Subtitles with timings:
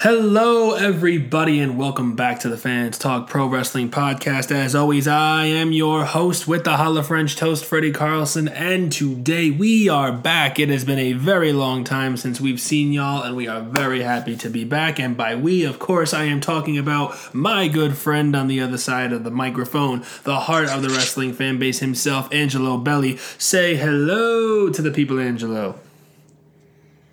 [0.00, 4.52] Hello, everybody, and welcome back to the Fans Talk Pro Wrestling Podcast.
[4.52, 9.50] As always, I am your host with the Holla French Toast, Freddy Carlson, and today
[9.50, 10.60] we are back.
[10.60, 14.02] It has been a very long time since we've seen y'all, and we are very
[14.02, 15.00] happy to be back.
[15.00, 18.78] And by we, of course, I am talking about my good friend on the other
[18.78, 23.16] side of the microphone, the heart of the wrestling fan base himself, Angelo Belli.
[23.36, 25.80] Say hello to the people, Angelo.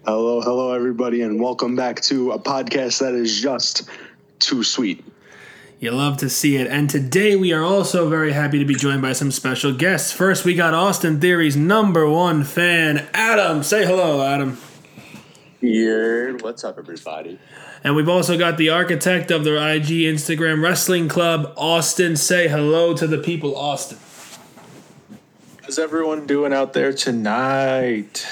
[0.05, 3.89] Hello, hello, everybody, and welcome back to a podcast that is just
[4.37, 5.03] too sweet.
[5.79, 6.67] You love to see it.
[6.67, 10.11] And today we are also very happy to be joined by some special guests.
[10.11, 13.63] First, we got Austin Theory's number one fan, Adam.
[13.63, 14.59] Say hello, Adam.
[15.59, 17.39] Here, what's up, everybody?
[17.83, 22.15] And we've also got the architect of the IG Instagram Wrestling Club, Austin.
[22.15, 23.97] Say hello to the people, Austin.
[25.63, 28.23] How's everyone doing out there tonight?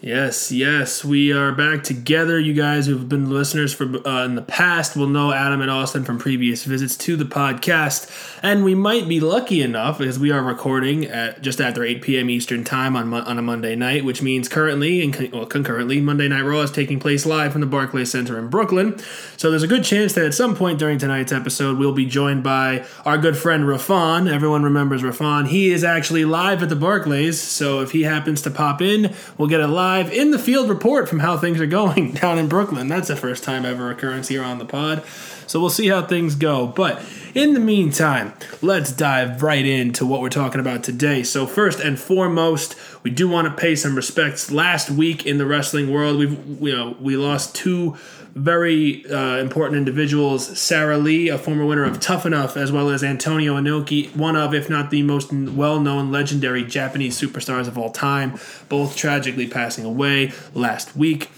[0.00, 2.38] Yes, yes, we are back together.
[2.38, 6.04] You guys who've been listeners for uh, in the past will know Adam and Austin
[6.04, 8.08] from previous visits to the podcast,
[8.40, 12.30] and we might be lucky enough because we are recording at just after 8 p.m.
[12.30, 16.42] Eastern time on on a Monday night, which means currently and well, concurrently Monday Night
[16.42, 18.96] Raw is taking place live from the Barclays Center in Brooklyn.
[19.36, 22.44] So there's a good chance that at some point during tonight's episode we'll be joined
[22.44, 24.32] by our good friend Rafan.
[24.32, 25.48] Everyone remembers Rafan.
[25.48, 29.48] He is actually live at the Barclays, so if he happens to pop in, we'll
[29.48, 32.46] get a live live in the field report from how things are going down in
[32.46, 32.88] Brooklyn.
[32.88, 35.02] That's the first time ever occurrence here on the pod.
[35.46, 36.66] So we'll see how things go.
[36.66, 37.02] But
[37.34, 41.22] in the meantime, let's dive right into what we're talking about today.
[41.22, 44.50] So first and foremost, we do want to pay some respects.
[44.50, 47.96] Last week in the wrestling world, we've you know we lost two
[48.34, 53.02] very uh, important individuals Sarah Lee, a former winner of Tough Enough, as well as
[53.02, 57.90] Antonio Inoki, one of, if not the most well known legendary Japanese superstars of all
[57.90, 61.30] time, both tragically passing away last week.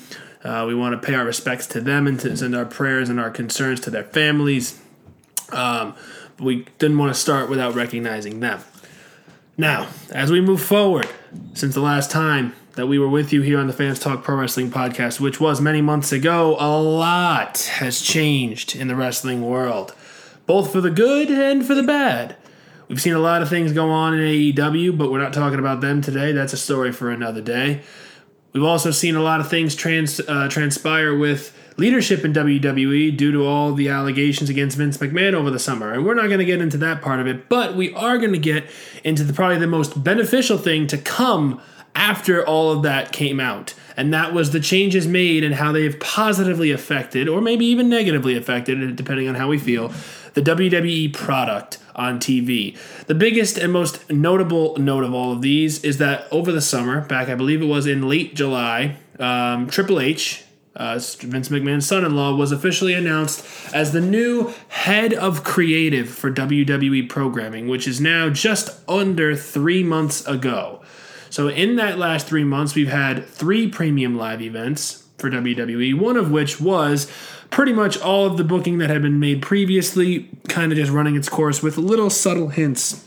[0.42, 3.20] Uh, we want to pay our respects to them and to send our prayers and
[3.20, 4.80] our concerns to their families.
[5.52, 5.94] Um,
[6.38, 8.60] we didn't want to start without recognizing them.
[9.58, 11.08] Now, as we move forward,
[11.52, 14.36] since the last time that we were with you here on the Fans Talk Pro
[14.36, 19.94] Wrestling podcast, which was many months ago, a lot has changed in the wrestling world,
[20.46, 22.36] both for the good and for the bad.
[22.88, 25.80] We've seen a lot of things go on in AEW, but we're not talking about
[25.80, 26.32] them today.
[26.32, 27.82] That's a story for another day.
[28.52, 33.32] We've also seen a lot of things trans, uh, transpire with leadership in WWE due
[33.32, 35.92] to all the allegations against Vince McMahon over the summer.
[35.92, 38.32] And we're not going to get into that part of it, but we are going
[38.32, 38.68] to get
[39.04, 41.60] into the probably the most beneficial thing to come
[41.94, 43.74] after all of that came out.
[43.96, 47.88] And that was the changes made and how they have positively affected, or maybe even
[47.88, 49.92] negatively affected, depending on how we feel,
[50.34, 52.78] the WWE product on TV.
[53.06, 57.02] The biggest and most notable note of all of these is that over the summer,
[57.02, 60.44] back I believe it was in late July, um, Triple H,
[60.76, 66.08] uh, Vince McMahon's son in law, was officially announced as the new head of creative
[66.08, 70.80] for WWE programming, which is now just under three months ago.
[71.30, 76.16] So, in that last three months, we've had three premium live events for WWE, one
[76.16, 77.10] of which was
[77.50, 81.16] pretty much all of the booking that had been made previously, kind of just running
[81.16, 83.04] its course with little subtle hints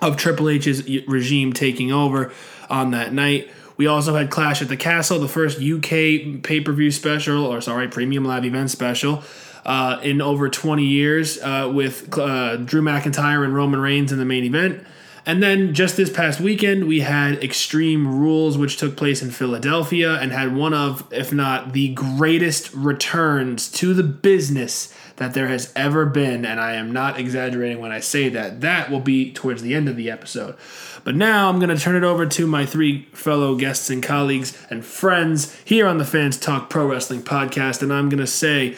[0.00, 2.32] of Triple H's regime taking over
[2.68, 3.50] on that night.
[3.76, 7.60] We also had Clash at the Castle, the first UK pay per view special, or
[7.60, 9.22] sorry, premium live event special.
[9.64, 14.24] Uh, in over 20 years, uh, with uh, Drew McIntyre and Roman Reigns in the
[14.24, 14.86] main event.
[15.26, 20.18] And then just this past weekend, we had Extreme Rules, which took place in Philadelphia
[20.18, 25.70] and had one of, if not the greatest returns to the business that there has
[25.76, 26.46] ever been.
[26.46, 28.62] And I am not exaggerating when I say that.
[28.62, 30.56] That will be towards the end of the episode.
[31.04, 34.56] But now I'm going to turn it over to my three fellow guests and colleagues
[34.70, 37.82] and friends here on the Fans Talk Pro Wrestling podcast.
[37.82, 38.76] And I'm going to say,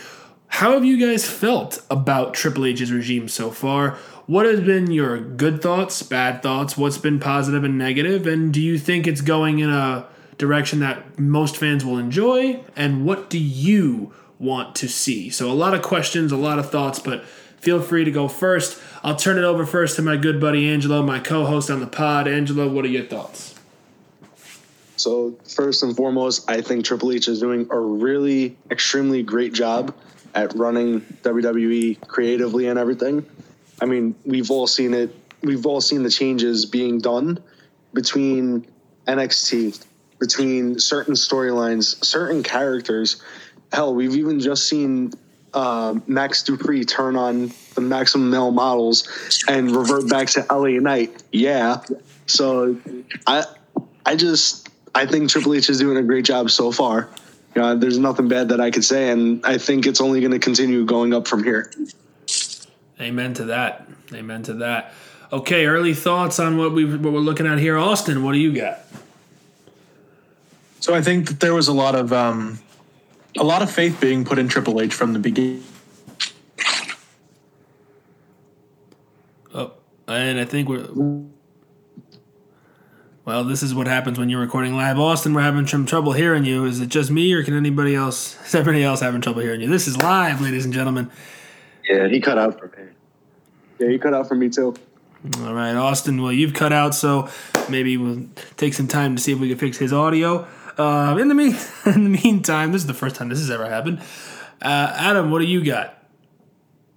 [0.48, 3.96] how have you guys felt about Triple H's regime so far?
[4.32, 6.74] What has been your good thoughts, bad thoughts?
[6.74, 8.26] What's been positive and negative?
[8.26, 10.06] And do you think it's going in a
[10.38, 12.64] direction that most fans will enjoy?
[12.74, 15.28] And what do you want to see?
[15.28, 17.26] So, a lot of questions, a lot of thoughts, but
[17.60, 18.80] feel free to go first.
[19.02, 21.86] I'll turn it over first to my good buddy Angelo, my co host on the
[21.86, 22.26] pod.
[22.26, 23.54] Angelo, what are your thoughts?
[24.96, 29.94] So, first and foremost, I think Triple H is doing a really extremely great job
[30.34, 33.26] at running WWE creatively and everything.
[33.82, 35.14] I mean, we've all seen it.
[35.42, 37.42] We've all seen the changes being done
[37.92, 38.64] between
[39.08, 39.84] NXT,
[40.20, 43.20] between certain storylines, certain characters.
[43.72, 45.12] Hell, we've even just seen
[45.52, 51.20] uh, Max Dupri turn on the maximum male models and revert back to LA Knight.
[51.32, 51.82] Yeah.
[52.26, 52.78] So
[53.26, 53.44] I
[54.06, 57.10] I just I think Triple H is doing a great job so far.
[57.56, 60.38] uh, there's nothing bad that I could say, and I think it's only going to
[60.38, 61.72] continue going up from here.
[63.00, 63.88] Amen to that.
[64.12, 64.92] Amen to that.
[65.32, 68.22] Okay, early thoughts on what we what we're looking at here, Austin.
[68.22, 68.80] What do you got?
[70.80, 72.58] So I think that there was a lot of um,
[73.38, 75.64] a lot of faith being put in Triple H from the beginning.
[79.54, 79.72] Oh,
[80.06, 80.86] and I think we're.
[83.24, 84.98] Well, this is what happens when you're recording live.
[84.98, 86.64] Austin, we're having some trouble hearing you.
[86.64, 88.36] Is it just me, or can anybody else?
[88.44, 89.68] Is everybody else having trouble hearing you?
[89.68, 91.10] This is live, ladies and gentlemen.
[91.84, 92.92] Yeah, he cut out for me.
[93.78, 94.74] Yeah, he cut out for me too.
[95.38, 96.20] All right, Austin.
[96.20, 97.28] Well, you've cut out, so
[97.68, 98.26] maybe we'll
[98.56, 100.46] take some time to see if we can fix his audio.
[100.76, 101.56] Uh, in the mean,
[101.86, 104.00] in the meantime, this is the first time this has ever happened.
[104.60, 105.98] Uh, Adam, what do you got?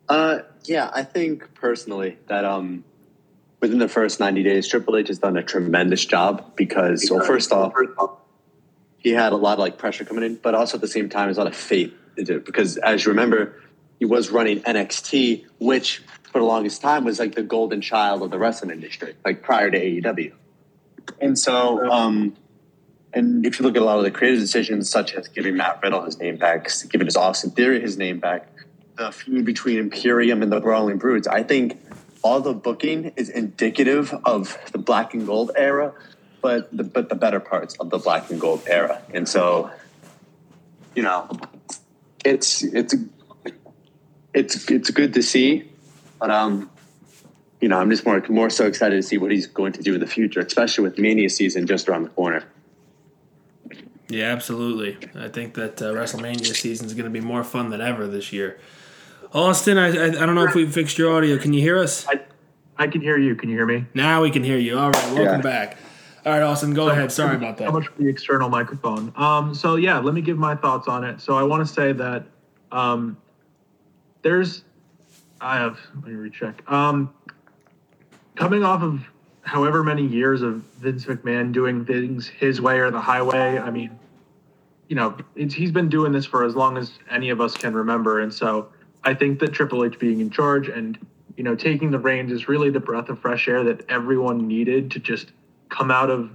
[0.07, 2.83] Uh, yeah, I think personally that um,
[3.59, 7.51] within the first 90 days, Triple H has done a tremendous job because, well, first
[7.51, 7.73] off,
[8.97, 11.27] he had a lot of like pressure coming in, but also at the same time,
[11.27, 13.61] there's a lot of faith into it because, as you remember,
[13.99, 16.01] he was running NXT, which
[16.31, 19.71] for the longest time was like the golden child of the wrestling industry, like prior
[19.71, 20.33] to AEW.
[21.21, 22.35] And so, um,
[23.13, 25.79] and if you look at a lot of the creative decisions, such as giving Matt
[25.81, 28.49] Riddle his name back, giving his Austin Theory his name back,
[28.97, 31.81] the feud between Imperium and the Brawling Brutes, I think
[32.21, 35.93] all the booking is indicative of the black and gold era,
[36.41, 39.01] but the, but the better parts of the black and gold era.
[39.13, 39.71] And so,
[40.95, 41.29] you know,
[42.25, 42.95] it's it's
[44.35, 45.69] it's it's good to see,
[46.19, 46.69] but um,
[47.61, 49.95] you know, I'm just more more so excited to see what he's going to do
[49.95, 52.43] in the future, especially with Mania season just around the corner.
[54.07, 54.97] Yeah, absolutely.
[55.19, 58.31] I think that uh, WrestleMania season is going to be more fun than ever this
[58.31, 58.59] year.
[59.33, 61.39] Austin, I, I, I don't know if we fixed your audio.
[61.39, 62.05] Can you hear us?
[62.07, 62.21] I,
[62.77, 63.35] I can hear you.
[63.35, 63.85] Can you hear me?
[63.95, 64.77] Now we can hear you.
[64.77, 65.41] All right, welcome Yeah.
[65.41, 65.77] back.
[66.23, 67.11] All right, Austin, go ahead.
[67.11, 67.65] Sorry about that.
[67.65, 69.11] How much for the external microphone?
[69.15, 71.19] Um, so yeah, let me give my thoughts on it.
[71.19, 72.25] So I want to say that
[72.71, 73.17] um,
[74.25, 74.63] there's,
[75.39, 76.69] I have let me recheck.
[76.69, 77.13] Um,
[78.33, 79.01] coming off of
[79.43, 83.91] however many years of Vince McMahon doing things his way or the highway, I mean,
[84.89, 88.19] you know, he's been doing this for as long as any of us can remember,
[88.19, 88.69] and so
[89.03, 90.97] I think that Triple H being in charge and
[91.37, 94.89] you know taking the reins is really the breath of fresh air that everyone needed
[94.91, 95.33] to just
[95.69, 96.31] come out of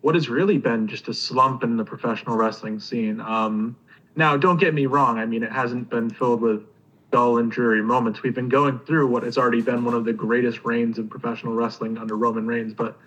[0.00, 3.20] what has really been just a slump in the professional wrestling scene.
[3.20, 3.76] Um,
[4.14, 5.18] now, don't get me wrong.
[5.18, 6.62] I mean, it hasn't been filled with
[7.10, 8.22] dull and dreary moments.
[8.22, 11.54] We've been going through what has already been one of the greatest reigns in professional
[11.54, 12.98] wrestling under Roman Reigns, but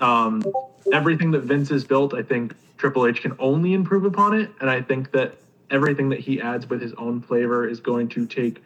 [0.00, 0.42] um,
[0.92, 4.50] everything that Vince has built, I think Triple H can only improve upon it.
[4.60, 5.38] And I think that
[5.70, 8.62] everything that he adds with his own flavor is going to take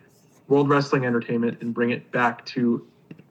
[0.49, 2.87] World Wrestling Entertainment and bring it back to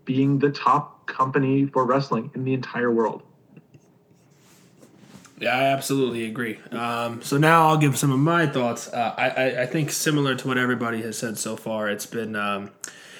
[0.05, 3.23] being the top company for wrestling in the entire world.
[5.41, 6.59] Yeah, I absolutely agree.
[6.69, 8.87] Um, so now I'll give some of my thoughts.
[8.87, 12.35] Uh, I, I, I think similar to what everybody has said so far, it's been
[12.35, 12.69] um,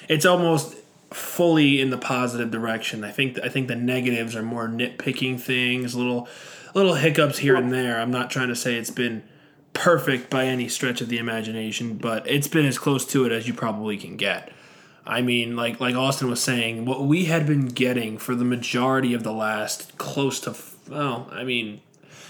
[0.07, 0.75] it's almost
[1.09, 3.03] fully in the positive direction.
[3.03, 6.27] I think I think the negatives are more nitpicking things, little
[6.75, 7.99] little hiccups here and there.
[7.99, 9.23] I'm not trying to say it's been
[9.73, 13.47] perfect by any stretch of the imagination, but it's been as close to it as
[13.47, 14.51] you probably can get.
[15.07, 19.15] I mean, like like Austin was saying, what we had been getting for the majority
[19.15, 20.55] of the last close to
[20.87, 21.81] well, I mean,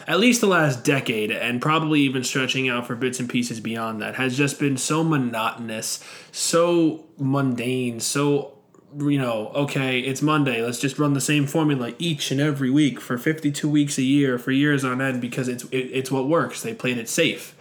[0.07, 4.01] at least the last decade, and probably even stretching out for bits and pieces beyond
[4.01, 8.57] that, has just been so monotonous, so mundane, so
[8.97, 10.61] you know, okay, it's Monday.
[10.61, 14.37] Let's just run the same formula each and every week for 52 weeks a year
[14.37, 16.61] for years on end because it's it, it's what works.
[16.61, 17.55] They played it safe.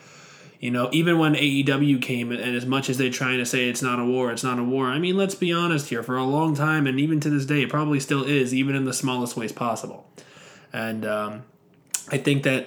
[0.58, 3.80] You know, even when AEW came, and as much as they're trying to say it's
[3.80, 4.88] not a war, it's not a war.
[4.88, 6.02] I mean, let's be honest here.
[6.02, 8.84] For a long time, and even to this day, it probably still is, even in
[8.84, 10.06] the smallest ways possible.
[10.70, 11.44] And um,
[12.10, 12.66] I think that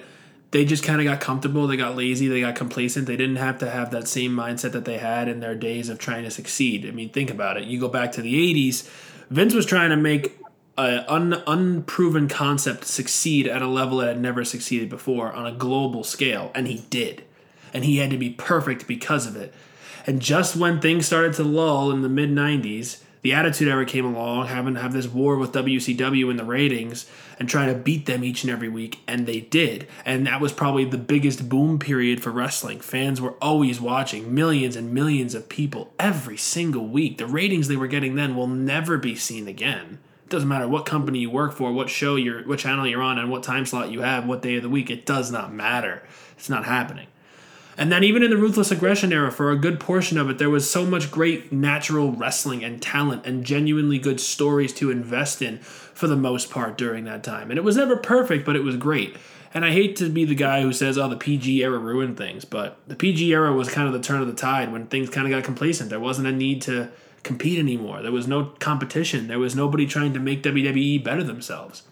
[0.50, 1.66] they just kind of got comfortable.
[1.66, 2.28] They got lazy.
[2.28, 3.06] They got complacent.
[3.06, 5.98] They didn't have to have that same mindset that they had in their days of
[5.98, 6.86] trying to succeed.
[6.86, 7.64] I mean, think about it.
[7.64, 8.88] You go back to the 80s,
[9.30, 10.38] Vince was trying to make
[10.76, 15.52] an un, unproven concept succeed at a level that had never succeeded before on a
[15.52, 17.24] global scale, and he did.
[17.72, 19.52] And he had to be perfect because of it.
[20.06, 24.04] And just when things started to lull in the mid 90s, the Attitude Era came
[24.04, 27.06] along, having to have this war with WCW in the ratings
[27.38, 29.88] and trying to beat them each and every week, and they did.
[30.04, 32.80] And that was probably the biggest boom period for wrestling.
[32.80, 37.16] Fans were always watching, millions and millions of people every single week.
[37.16, 40.00] The ratings they were getting then will never be seen again.
[40.24, 43.16] It doesn't matter what company you work for, what show you're, what channel you're on,
[43.18, 44.90] and what time slot you have, what day of the week.
[44.90, 46.02] It does not matter.
[46.36, 47.06] It's not happening.
[47.76, 50.50] And then even in the ruthless aggression era, for a good portion of it, there
[50.50, 55.58] was so much great natural wrestling and talent and genuinely good stories to invest in
[55.58, 57.50] for the most part during that time.
[57.50, 59.16] And it was never perfect, but it was great.
[59.52, 62.44] And I hate to be the guy who says, "Oh, the PG era ruined things,"
[62.44, 65.26] but the PG era was kind of the turn of the tide when things kind
[65.26, 65.90] of got complacent.
[65.90, 66.88] There wasn't a need to
[67.22, 68.02] compete anymore.
[68.02, 69.28] There was no competition.
[69.28, 71.82] There was nobody trying to make WWE better themselves.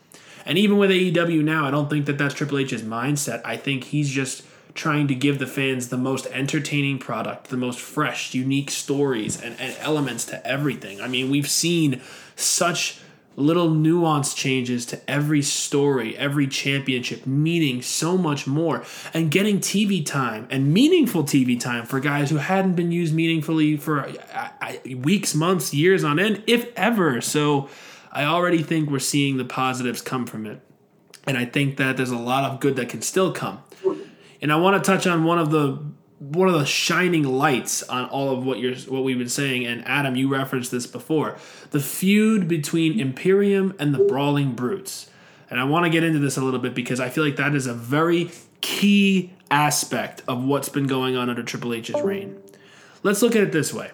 [0.44, 3.40] And even with AEW now, I don't think that that's Triple H's mindset.
[3.44, 4.42] I think he's just
[4.75, 9.59] trying to give the fans the most entertaining product, the most fresh, unique stories and,
[9.61, 11.00] and elements to everything.
[11.00, 12.00] I mean, we've seen
[12.37, 12.99] such
[13.37, 20.05] little nuance changes to every story, every championship, meaning so much more, and getting TV
[20.05, 25.35] time and meaningful TV time for guys who hadn't been used meaningfully for uh, weeks,
[25.35, 27.21] months, years on end, if ever.
[27.21, 27.69] So
[28.11, 30.61] I already think we're seeing the positives come from it.
[31.26, 33.62] And I think that there's a lot of good that can still come.
[34.42, 35.78] And I want to touch on one of the
[36.18, 39.87] one of the shining lights on all of what you're what we've been saying and
[39.88, 41.37] Adam you referenced this before
[41.70, 45.11] the feud between Imperium and the Brawling Brutes.
[45.50, 47.54] And I want to get into this a little bit because I feel like that
[47.54, 48.30] is a very
[48.61, 52.40] key aspect of what's been going on under Triple H's reign.
[53.02, 53.90] Let's look at it this way.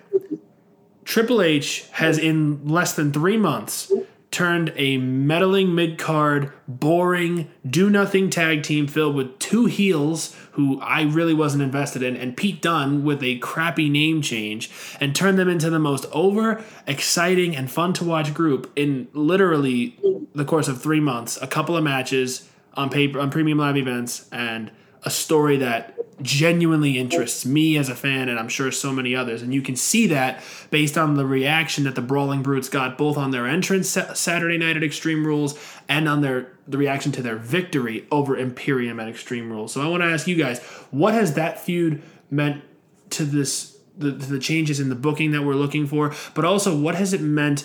[1.05, 3.90] Triple H has in less than 3 months
[4.38, 10.80] turned a meddling mid card, boring, do nothing tag team filled with two heels who
[10.80, 15.40] I really wasn't invested in, and Pete Dunne with a crappy name change, and turned
[15.40, 19.99] them into the most over, exciting, and fun to watch group in literally
[20.37, 21.37] the course of three months.
[21.42, 24.71] A couple of matches on paper on premium live events, and
[25.02, 29.43] a story that genuinely interests me as a fan and I'm sure so many others.
[29.43, 33.17] And you can see that based on the reaction that the Brawling Brutes got both
[33.17, 35.59] on their entrance Saturday night at Extreme Rules
[35.89, 39.73] and on their the reaction to their victory over Imperium at Extreme Rules.
[39.73, 40.61] So I want to ask you guys,
[40.91, 42.63] what has that feud meant
[43.11, 46.95] to this the, the changes in the booking that we're looking for, but also what
[46.95, 47.65] has it meant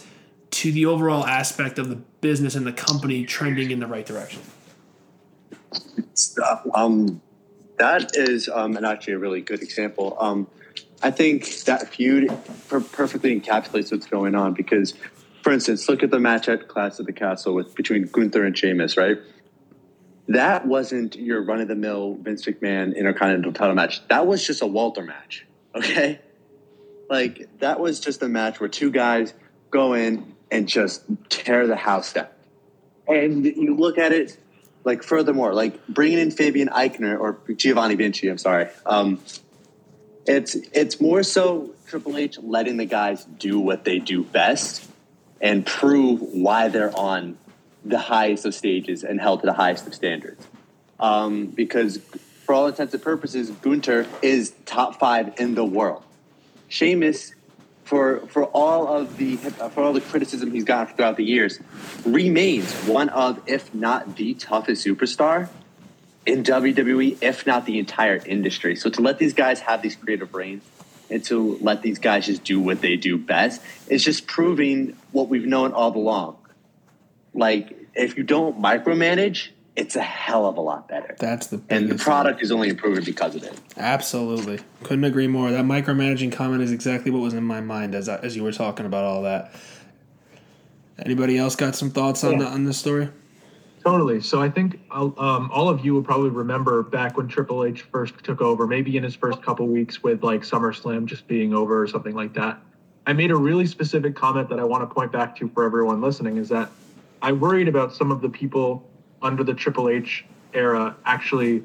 [0.52, 4.42] to the overall aspect of the business and the company trending in the right direction?
[6.74, 7.22] Um,
[7.78, 10.16] that is um, and actually a really good example.
[10.20, 10.48] Um,
[11.02, 12.32] I think that feud
[12.70, 14.94] per- perfectly encapsulates what's going on because,
[15.42, 18.58] for instance, look at the match at Clash of the Castle with between Gunther and
[18.58, 19.18] Sheamus, right?
[20.30, 24.08] That wasn't your run of the mill Vince McMahon Intercontinental title match.
[24.08, 26.22] That was just a Walter match, okay?
[27.10, 29.34] Like that was just a match where two guys
[29.72, 32.28] go in and just tear the house down.
[33.08, 34.38] And you look at it,
[34.84, 38.28] like furthermore, like bringing in Fabian Aichner or Giovanni Vinci.
[38.28, 38.68] I'm sorry.
[38.86, 39.22] Um,
[40.26, 44.90] it's it's more so Triple H letting the guys do what they do best
[45.42, 47.38] and prove why they're on
[47.84, 50.48] the highest of stages and held to the highest of standards.
[51.00, 51.98] Um, because
[52.46, 56.04] for all intents and purposes, Gunther is top five in the world.
[56.70, 57.36] Sheamus
[57.94, 61.60] for for all of the uh, for all the criticism he's gotten throughout the years,
[62.04, 65.48] remains one of, if not the toughest superstar
[66.26, 68.76] in WWE, if not the entire industry.
[68.76, 70.64] So to let these guys have these creative reins
[71.12, 75.30] and to let these guys just do what they do best is just proving what
[75.30, 76.38] we've known all along.
[77.36, 81.16] Like if you don't micromanage, it's a hell of a lot better.
[81.20, 82.46] That's the and the product thing.
[82.46, 83.60] is only improving because of it.
[83.78, 85.52] Absolutely, couldn't agree more.
[85.52, 88.52] That micromanaging comment is exactly what was in my mind as I, as you were
[88.52, 89.54] talking about all that.
[91.00, 92.40] Anybody else got some thoughts on yeah.
[92.40, 93.10] the, on this story?
[93.84, 94.22] Totally.
[94.22, 98.14] So I think um, all of you will probably remember back when Triple H first
[98.24, 101.88] took over, maybe in his first couple weeks with like SummerSlam just being over or
[101.88, 102.60] something like that.
[103.06, 106.00] I made a really specific comment that I want to point back to for everyone
[106.00, 106.70] listening is that
[107.22, 108.88] I worried about some of the people
[109.24, 111.64] under the Triple H era actually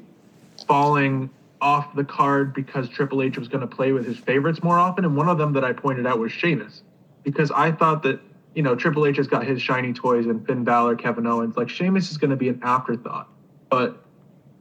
[0.67, 1.29] falling
[1.61, 5.05] off the card because Triple H was going to play with his favorites more often.
[5.05, 6.81] And one of them that I pointed out was Sheamus,
[7.23, 8.19] because I thought that,
[8.55, 11.57] you know, Triple H has got his shiny toys and Finn Balor, Kevin Owens.
[11.57, 13.27] Like, Sheamus is going to be an afterthought.
[13.69, 14.01] But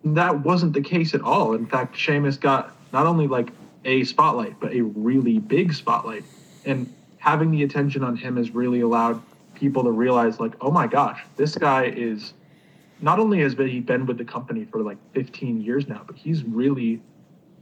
[0.04, 1.54] that wasn't the case at all.
[1.54, 3.50] In fact, Sheamus got not only like
[3.84, 6.24] a spotlight, but a really big spotlight.
[6.64, 9.22] And having the attention on him has really allowed
[9.54, 12.34] people to realize, like, oh my gosh, this guy is
[13.00, 16.44] not only has he been with the company for like 15 years now, but he's
[16.44, 17.00] really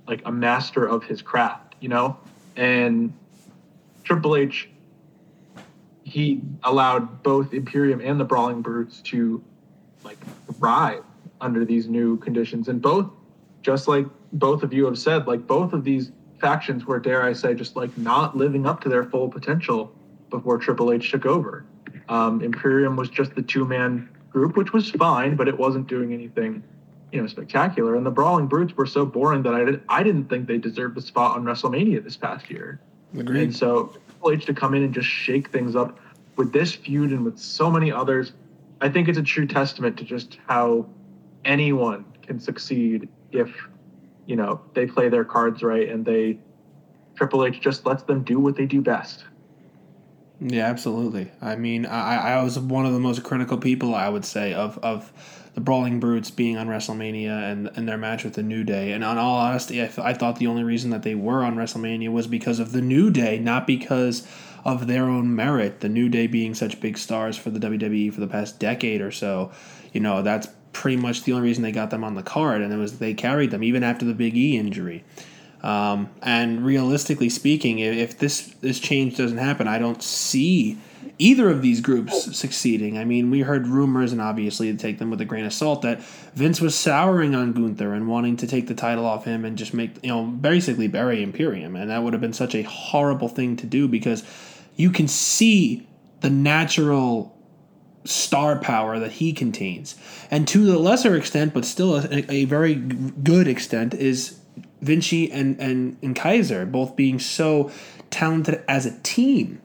[0.06, 2.16] like a master of his craft, you know?
[2.56, 3.12] And
[4.04, 4.68] Triple H,
[6.04, 9.42] he allowed both Imperium and the Brawling Brutes to
[10.04, 10.18] like
[10.54, 11.02] thrive
[11.40, 12.68] under these new conditions.
[12.68, 13.10] And both,
[13.62, 17.32] just like both of you have said, like both of these factions were, dare I
[17.32, 19.92] say, just like not living up to their full potential
[20.30, 21.66] before Triple H took over.
[22.08, 26.12] Um, Imperium was just the two man group, which was fine, but it wasn't doing
[26.12, 26.62] anything,
[27.10, 27.96] you know, spectacular.
[27.96, 30.98] And the Brawling Brutes were so boring that I did, I didn't think they deserved
[30.98, 32.78] a spot on WrestleMania this past year.
[33.18, 33.44] Agreed.
[33.44, 35.98] And so Triple H to come in and just shake things up
[36.36, 38.32] with this feud and with so many others,
[38.82, 40.86] I think it's a true testament to just how
[41.46, 43.48] anyone can succeed if
[44.26, 46.38] you know they play their cards right and they
[47.14, 49.24] Triple H just lets them do what they do best.
[50.40, 51.30] Yeah, absolutely.
[51.40, 54.78] I mean, I, I was one of the most critical people, I would say, of,
[54.78, 55.10] of
[55.54, 58.92] the Brawling Brutes being on WrestleMania and, and their match with the New Day.
[58.92, 61.56] And on all honesty, I, th- I thought the only reason that they were on
[61.56, 64.28] WrestleMania was because of the New Day, not because
[64.62, 65.80] of their own merit.
[65.80, 69.10] The New Day being such big stars for the WWE for the past decade or
[69.10, 69.50] so,
[69.94, 72.60] you know, that's pretty much the only reason they got them on the card.
[72.60, 75.02] And it was they carried them even after the Big E injury.
[75.66, 80.78] Um, and realistically speaking, if, this this change doesn't happen, I don't see
[81.18, 82.98] either of these groups succeeding.
[82.98, 85.82] I mean, we heard rumors, and obviously to take them with a grain of salt,
[85.82, 86.00] that
[86.36, 89.74] Vince was souring on Gunther and wanting to take the title off him and just
[89.74, 93.56] make you know basically bury Imperium, and that would have been such a horrible thing
[93.56, 94.22] to do because
[94.76, 95.84] you can see
[96.20, 97.36] the natural
[98.04, 99.96] star power that he contains,
[100.30, 104.38] and to the lesser extent, but still a, a very good extent, is
[104.80, 107.70] Vinci and, and, and Kaiser both being so
[108.10, 109.60] talented as a team.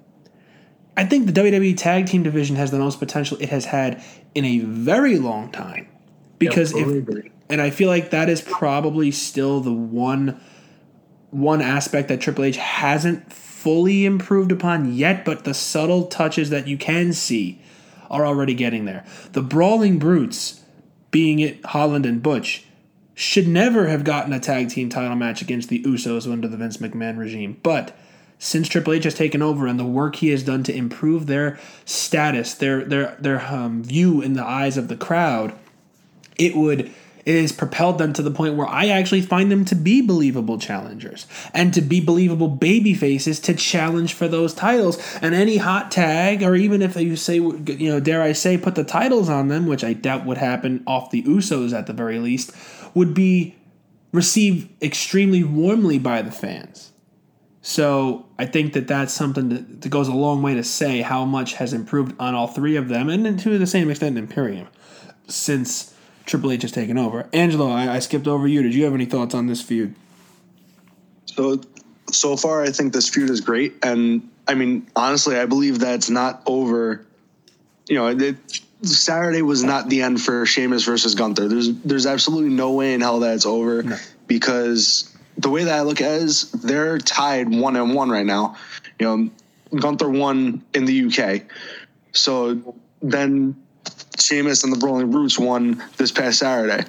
[0.96, 4.04] I think the WWE Tag Team division has the most potential it has had
[4.36, 5.88] in a very long time.
[6.38, 10.40] Because Yeah, if and I feel like that is probably still the one
[11.32, 16.68] one aspect that Triple H hasn't fully improved upon yet, but the subtle touches that
[16.68, 17.62] you can see
[18.10, 19.06] are already getting there.
[19.32, 20.62] The Brawling Brutes,
[21.10, 22.66] being it Holland and Butch,
[23.14, 26.78] should never have gotten a tag team title match against the Usos under the Vince
[26.78, 27.58] McMahon regime.
[27.62, 27.98] But
[28.40, 31.60] since Triple H has taken over and the work he has done to improve their
[31.86, 35.54] status, their their their um, view in the eyes of the crowd,
[36.38, 36.92] it would
[37.26, 40.58] it has propelled them to the point where I actually find them to be believable
[40.58, 44.98] challengers and to be believable baby faces to challenge for those titles.
[45.22, 48.76] And any hot tag, or even if you say, you know, dare I say, put
[48.76, 52.20] the titles on them, which I doubt would happen off the Usos at the very
[52.20, 52.54] least,
[52.94, 53.56] would be
[54.12, 56.92] received extremely warmly by the fans.
[57.62, 61.54] So I think that that's something that, goes a long way to say how much
[61.56, 64.68] has improved on all three of them, and to the same extent Imperium,
[65.28, 65.94] since
[66.26, 67.30] Triple H has taken over.
[67.34, 68.64] Angelo, I, I skipped over you.
[68.64, 69.96] Did you have any thoughts on this feud?
[71.26, 71.62] So
[72.12, 75.96] so far, I think this feud is great, and I mean, honestly, I believe that
[75.96, 77.06] it's not over.
[77.88, 78.38] You know, it,
[78.84, 81.48] Saturday was not the end for Sheamus versus Gunther.
[81.48, 85.82] There's there's absolutely no way in hell that it's over because the way that I
[85.82, 88.58] look at it is they're tied one and one right now.
[89.00, 91.44] You know, Gunther won in the UK,
[92.12, 93.56] so then
[94.20, 96.86] Sheamus and the Brawling Brutes won this past Saturday.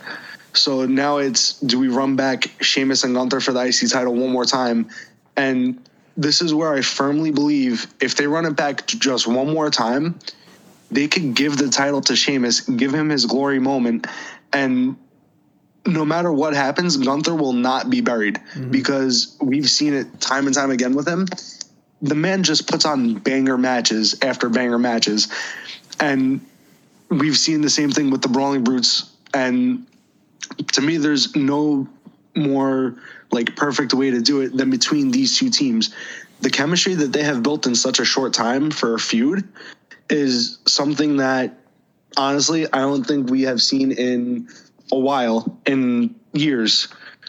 [0.55, 4.31] So now it's do we run back Sheamus and Gunther for the IC title one
[4.31, 4.89] more time?
[5.37, 5.83] And
[6.17, 10.19] this is where I firmly believe if they run it back just one more time,
[10.93, 14.07] they could give the title to Sheamus, give him his glory moment,
[14.53, 14.97] and
[15.87, 18.71] no matter what happens, Gunther will not be buried mm-hmm.
[18.71, 21.27] because we've seen it time and time again with him.
[22.03, 25.29] The man just puts on banger matches after banger matches.
[25.99, 26.45] And
[27.09, 29.11] we've seen the same thing with the Brawling Brutes.
[29.35, 29.87] And
[30.73, 31.89] to me, there's no
[32.37, 32.95] more
[33.31, 35.95] like perfect way to do it than between these two teams.
[36.41, 39.49] The chemistry that they have built in such a short time for a feud
[40.13, 41.59] is something that
[42.17, 44.49] honestly I don't think we have seen in
[44.91, 46.89] a while in years.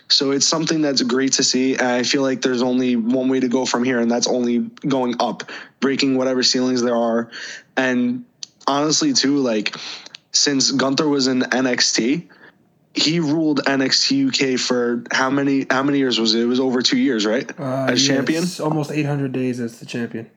[0.09, 1.73] So it's something that's great to see.
[1.73, 4.59] And I feel like there's only one way to go from here, and that's only
[4.87, 7.31] going up, breaking whatever ceilings there are.
[7.77, 8.25] And
[8.67, 9.75] honestly, too, like
[10.31, 12.27] since Gunther was in NXT,
[12.93, 16.41] he ruled NXT UK for how many how many years was it?
[16.41, 17.49] It was over two years, right?
[17.59, 18.43] Uh, as champion?
[18.61, 20.29] almost 800 days as the champion.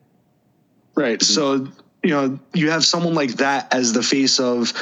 [0.95, 1.21] Right.
[1.21, 1.67] So,
[2.03, 4.73] you know, you have someone like that as the face of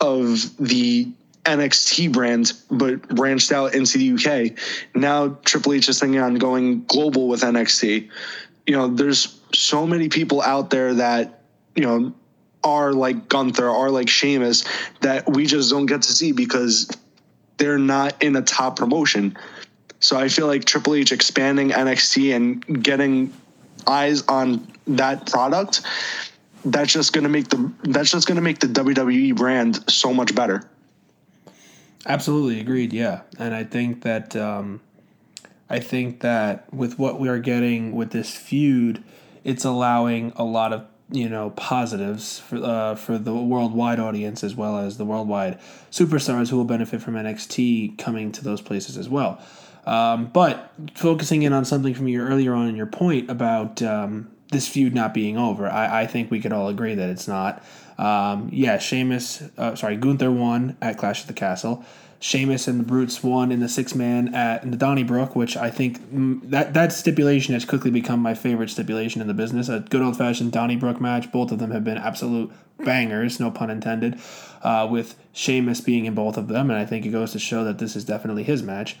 [0.00, 1.08] of the
[1.44, 4.58] NXT brand, but branched out into the UK.
[4.94, 8.08] Now Triple H is thinking on going global with NXT.
[8.66, 11.40] You know, there's so many people out there that,
[11.74, 12.14] you know,
[12.64, 14.64] are like Gunther, are like Sheamus
[15.00, 16.88] that we just don't get to see because
[17.56, 19.36] they're not in a top promotion.
[19.98, 23.32] So I feel like Triple H expanding NXT and getting
[23.86, 25.82] eyes on that product,
[26.64, 30.62] that's just gonna make the that's just gonna make the WWE brand so much better.
[32.06, 32.92] Absolutely agreed.
[32.92, 34.80] Yeah, and I think that um,
[35.70, 39.02] I think that with what we are getting with this feud,
[39.44, 44.56] it's allowing a lot of you know positives for uh, for the worldwide audience as
[44.56, 49.08] well as the worldwide superstars who will benefit from NXT coming to those places as
[49.08, 49.40] well.
[49.86, 54.31] Um, but focusing in on something from your earlier on in your point about um,
[54.52, 55.68] this feud not being over.
[55.68, 57.62] I, I think we could all agree that it's not.
[57.98, 61.84] Um, yeah, Sheamus, uh, sorry, Gunther won at Clash of the Castle.
[62.22, 65.70] Sheamus and the Brutes won in the six man at in the Donnybrook, which I
[65.70, 69.68] think mm, that that stipulation has quickly become my favorite stipulation in the business.
[69.68, 71.32] A good old fashioned Donnybrook match.
[71.32, 74.20] Both of them have been absolute bangers, no pun intended.
[74.62, 77.64] Uh, with Sheamus being in both of them, and I think it goes to show
[77.64, 78.96] that this is definitely his match.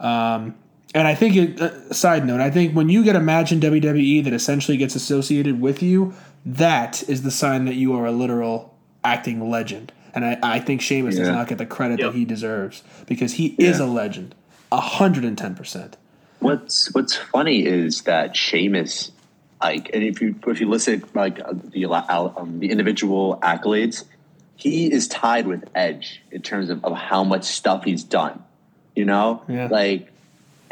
[0.00, 0.56] Um,
[0.94, 3.60] and I think, it, uh, side note, I think when you get a match in
[3.60, 6.14] WWE that essentially gets associated with you,
[6.46, 9.92] that is the sign that you are a literal acting legend.
[10.14, 12.12] And I, I think Sheamus does not get the credit Yep.
[12.12, 14.34] that he deserves because he is a legend,
[14.72, 15.96] hundred and ten percent.
[16.38, 19.10] What's What's funny is that Sheamus,
[19.60, 24.04] like, and if you if you listen like uh, the um, the individual accolades,
[24.54, 28.40] he is tied with Edge in terms of, of how much stuff he's done.
[28.94, 29.66] You know, Yeah.
[29.66, 30.12] like,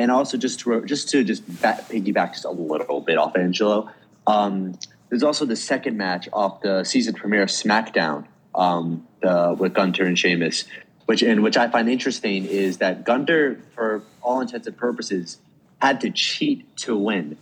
[0.02, 3.88] and also just to just to just back, piggyback just a little bit off Angelo.
[4.26, 4.76] Um,
[5.08, 10.04] there's also the second match off the season premiere of SmackDown um, the, with Gunther
[10.04, 10.64] and Sheamus,
[11.06, 15.38] which and which I find interesting is that Gunther, for all intents and purposes,
[15.80, 17.36] had to cheat to win,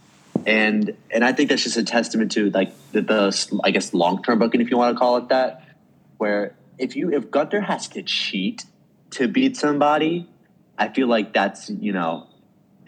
[0.44, 4.22] and and I think that's just a testament to like the, the I guess long
[4.22, 5.64] term booking, if you want to call it that,
[6.18, 8.66] where if you if Gunther has to cheat
[9.12, 10.28] to beat somebody,
[10.76, 12.26] I feel like that's you know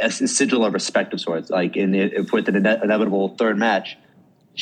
[0.02, 1.50] a, sigil of respect of sorts.
[1.50, 3.96] Like in the, if with an ine- inevitable third match,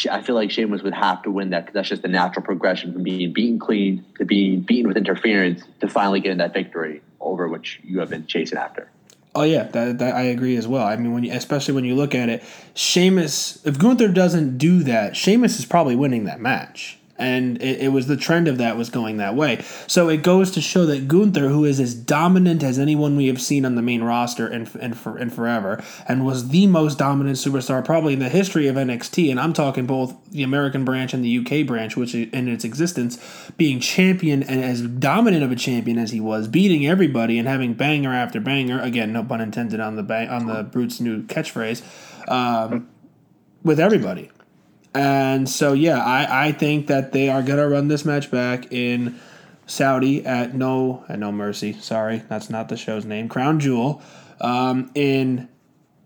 [0.09, 2.93] I feel like Sheamus would have to win that because that's just the natural progression
[2.93, 7.49] from being beaten clean to being beaten with interference to finally getting that victory over
[7.49, 8.89] which you have been chasing after.
[9.35, 10.87] Oh yeah, that, that I agree as well.
[10.87, 12.43] I mean, when you, especially when you look at it,
[12.75, 13.65] Sheamus.
[13.65, 18.07] If Gunther doesn't do that, Sheamus is probably winning that match, and it, it was
[18.07, 19.63] the trend of that was going that way.
[19.87, 23.41] So it goes to show that Gunther, who is as dominant as anyone we have
[23.41, 27.37] seen on the main roster and and for and forever, and was the most dominant
[27.37, 31.25] superstar probably in the history of NXT, and I'm talking both the American branch and
[31.25, 33.19] the UK branch, which in its existence,
[33.57, 37.75] being champion and as dominant of a champion as he was, beating everybody and having
[37.75, 38.81] banger after banger.
[38.81, 41.83] Again, no pun intended on the bang, on the Brute's new catchphrase.
[42.29, 42.89] Um,
[43.63, 44.31] with everybody.
[44.95, 48.73] And so, yeah, I, I think that they are going to run this match back
[48.73, 49.21] in
[49.67, 51.73] Saudi at no at no mercy.
[51.75, 53.29] Sorry, that's not the show's name.
[53.29, 54.03] Crown Jewel
[54.41, 55.49] um, in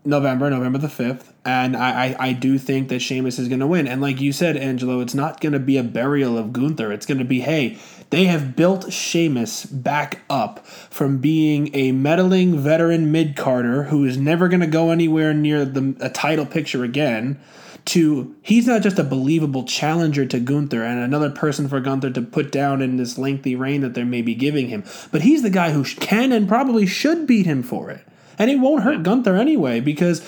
[0.05, 3.67] November, November the fifth, and I, I I do think that Sheamus is going to
[3.67, 3.89] win.
[3.89, 6.93] And like you said, Angelo, it's not going to be a burial of Gunther.
[6.93, 7.79] It's going to be hey,
[8.11, 14.19] they have built Sheamus back up from being a meddling veteran mid carder who is
[14.19, 17.41] never going to go anywhere near the a title picture again.
[17.87, 22.23] To he's not just a believable challenger to Gunther and another person for Gunther to
[22.23, 25.51] put down in this lengthy reign that they may be giving him, but he's the
[25.51, 28.07] guy who can and probably should beat him for it.
[28.39, 30.23] And it won't hurt Gunther anyway because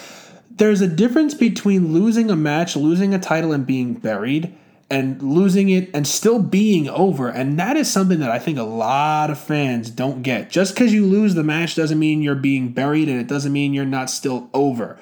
[0.50, 4.54] there's a difference between losing a match, losing a title, and being buried,
[4.88, 7.28] and losing it and still being over.
[7.28, 10.48] And that is something that I think a lot of fans don't get.
[10.48, 13.74] Just because you lose the match doesn't mean you're being buried, and it doesn't mean
[13.74, 14.98] you're not still over.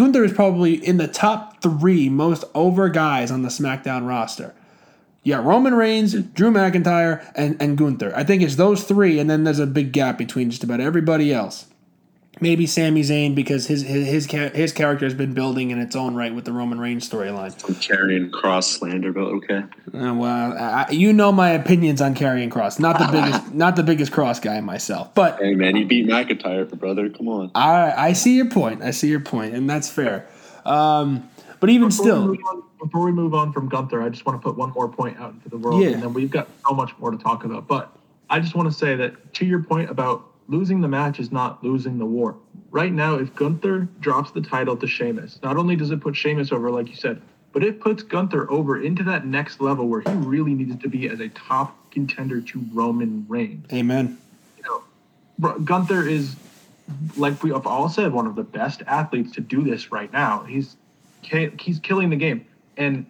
[0.00, 4.54] Gunther is probably in the top three most over guys on the SmackDown roster.
[5.22, 8.10] Yeah, Roman Reigns, Drew McIntyre, and, and Gunther.
[8.16, 11.34] I think it's those three, and then there's a big gap between just about everybody
[11.34, 11.66] else.
[12.42, 16.14] Maybe Sami Zayn because his his his, his character has been building in its own
[16.14, 17.54] right with the Roman Reigns storyline.
[17.80, 19.64] Karrion Kross slander, but okay.
[19.92, 22.80] Uh, well, I, you know my opinions on Karrion Kross.
[22.80, 26.68] Not the biggest, not the biggest Kross guy myself, but Hey man, you beat McIntyre,
[26.68, 27.10] for brother.
[27.10, 27.50] Come on.
[27.54, 28.82] I I see your point.
[28.82, 30.26] I see your point, and that's fair.
[30.64, 31.28] Um,
[31.60, 34.40] but even Before still, move on, before we move on from Gunther, I just want
[34.40, 35.88] to put one more point out into the world, Yeah.
[35.90, 37.68] and then we've got so much more to talk about.
[37.68, 37.92] But
[38.30, 41.62] I just want to say that to your point about losing the match is not
[41.62, 42.36] losing the war.
[42.70, 46.52] Right now, if Gunther drops the title to Sheamus, not only does it put Sheamus
[46.52, 50.10] over, like you said, but it puts Gunther over into that next level where he
[50.10, 54.18] really needs to be as a top contender to Roman Reigns Amen.
[54.56, 56.36] you know, Gunther is,
[57.16, 60.44] like we have all said, one of the best athletes to do this right now.
[60.44, 60.76] He's
[61.22, 63.06] he's killing the game, and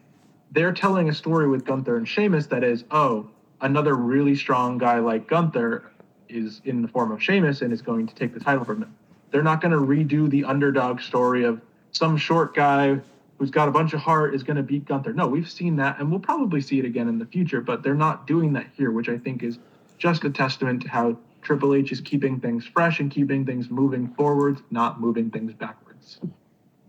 [0.50, 3.29] they're telling a story with Gunther and Sheamus that is, oh,
[3.61, 5.89] another really strong guy like Gunther
[6.30, 8.94] is in the form of Sheamus and is going to take the title from him.
[9.30, 11.60] They're not going to redo the underdog story of
[11.92, 13.00] some short guy
[13.38, 15.12] who's got a bunch of heart is going to beat Gunther.
[15.14, 17.60] No, we've seen that, and we'll probably see it again in the future.
[17.60, 19.58] But they're not doing that here, which I think is
[19.98, 24.08] just a testament to how Triple H is keeping things fresh and keeping things moving
[24.14, 26.20] forwards, not moving things backwards.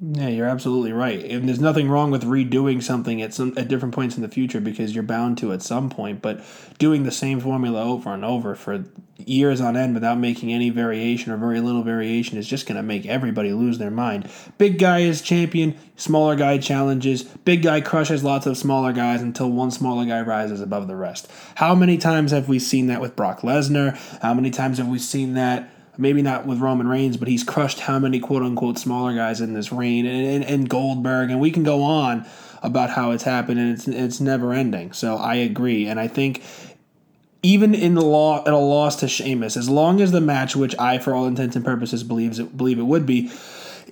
[0.03, 1.23] Yeah, you're absolutely right.
[1.23, 4.59] And there's nothing wrong with redoing something at some at different points in the future
[4.59, 6.23] because you're bound to at some point.
[6.23, 6.43] But
[6.79, 8.83] doing the same formula over and over for
[9.17, 12.81] years on end without making any variation or very little variation is just going to
[12.81, 14.27] make everybody lose their mind.
[14.57, 17.21] Big guy is champion, smaller guy challenges.
[17.21, 21.31] Big guy crushes lots of smaller guys until one smaller guy rises above the rest.
[21.53, 23.95] How many times have we seen that with Brock Lesnar?
[24.23, 25.69] How many times have we seen that?
[26.01, 29.53] Maybe not with Roman Reigns, but he's crushed how many quote unquote smaller guys in
[29.53, 32.25] this reign and, and, and Goldberg, and we can go on
[32.63, 34.91] about how it's happened and it's it's never ending.
[34.91, 36.43] So I agree, and I think
[37.43, 40.75] even in the law at a loss to Sheamus, as long as the match, which
[40.77, 43.31] I for all intents and purposes believes it, believe it would be,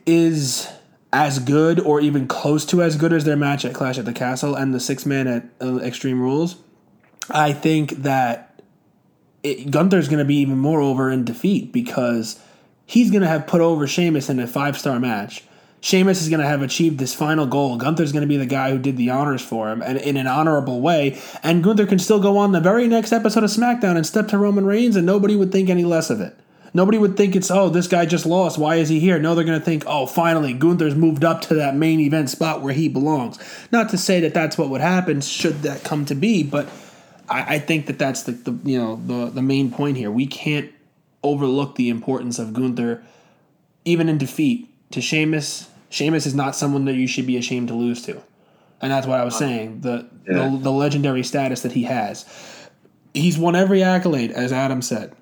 [0.06, 0.68] is
[1.14, 4.14] as good or even close to as good as their match at Clash at the
[4.14, 6.58] Castle and the six man at uh, Extreme Rules,
[7.30, 8.49] I think that
[9.44, 12.40] it, Gunther's going to be even more over in defeat because
[12.86, 15.44] he's going to have put over Sheamus in a five star match.
[15.82, 17.78] Sheamus is going to have achieved this final goal.
[17.78, 20.28] Gunther's going to be the guy who did the honors for him and in an
[20.28, 21.22] honorable way.
[21.42, 24.38] And Gunther can still go on the very next episode of SmackDown and step to
[24.38, 26.38] Roman Reigns, and nobody would think any less of it.
[26.74, 28.58] Nobody would think it's, oh, this guy just lost.
[28.58, 29.18] Why is he here?
[29.20, 32.62] No, they're going to think, oh, finally, Gunther's moved up to that main event spot
[32.62, 33.40] where he belongs.
[33.72, 36.70] Not to say that that's what would happen should that come to be, but
[37.30, 40.12] I, I think that that's the, the you know the the main point here.
[40.12, 40.72] We can't
[41.24, 43.04] overlook the importance of Gunther,
[43.86, 45.70] even in defeat to Sheamus.
[45.90, 48.22] Sheamus is not someone that you should be ashamed to lose to,
[48.82, 49.82] and that's what I was uh, saying.
[49.82, 50.50] The Yeah.
[50.50, 52.26] the, the legendary status that he has.
[53.14, 55.14] He's won every accolade, as Adam said.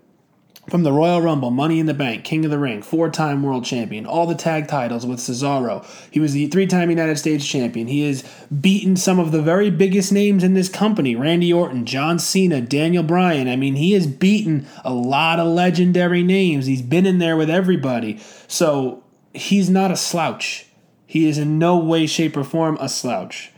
[0.70, 3.64] From the Royal Rumble, Money in the Bank, King of the Ring, four time world
[3.64, 5.86] champion, all the tag titles with Cesaro.
[6.12, 7.88] He was the three time United States champion.
[7.88, 12.20] He has beaten some of the very biggest names in this company Randy Orton, John
[12.20, 13.48] Cena, Daniel Bryan.
[13.48, 16.66] I mean, he has beaten a lot of legendary names.
[16.66, 18.20] He's been in there with everybody.
[18.50, 20.66] So he's not a slouch.
[21.06, 23.54] He is in no way, shape, or form a slouch.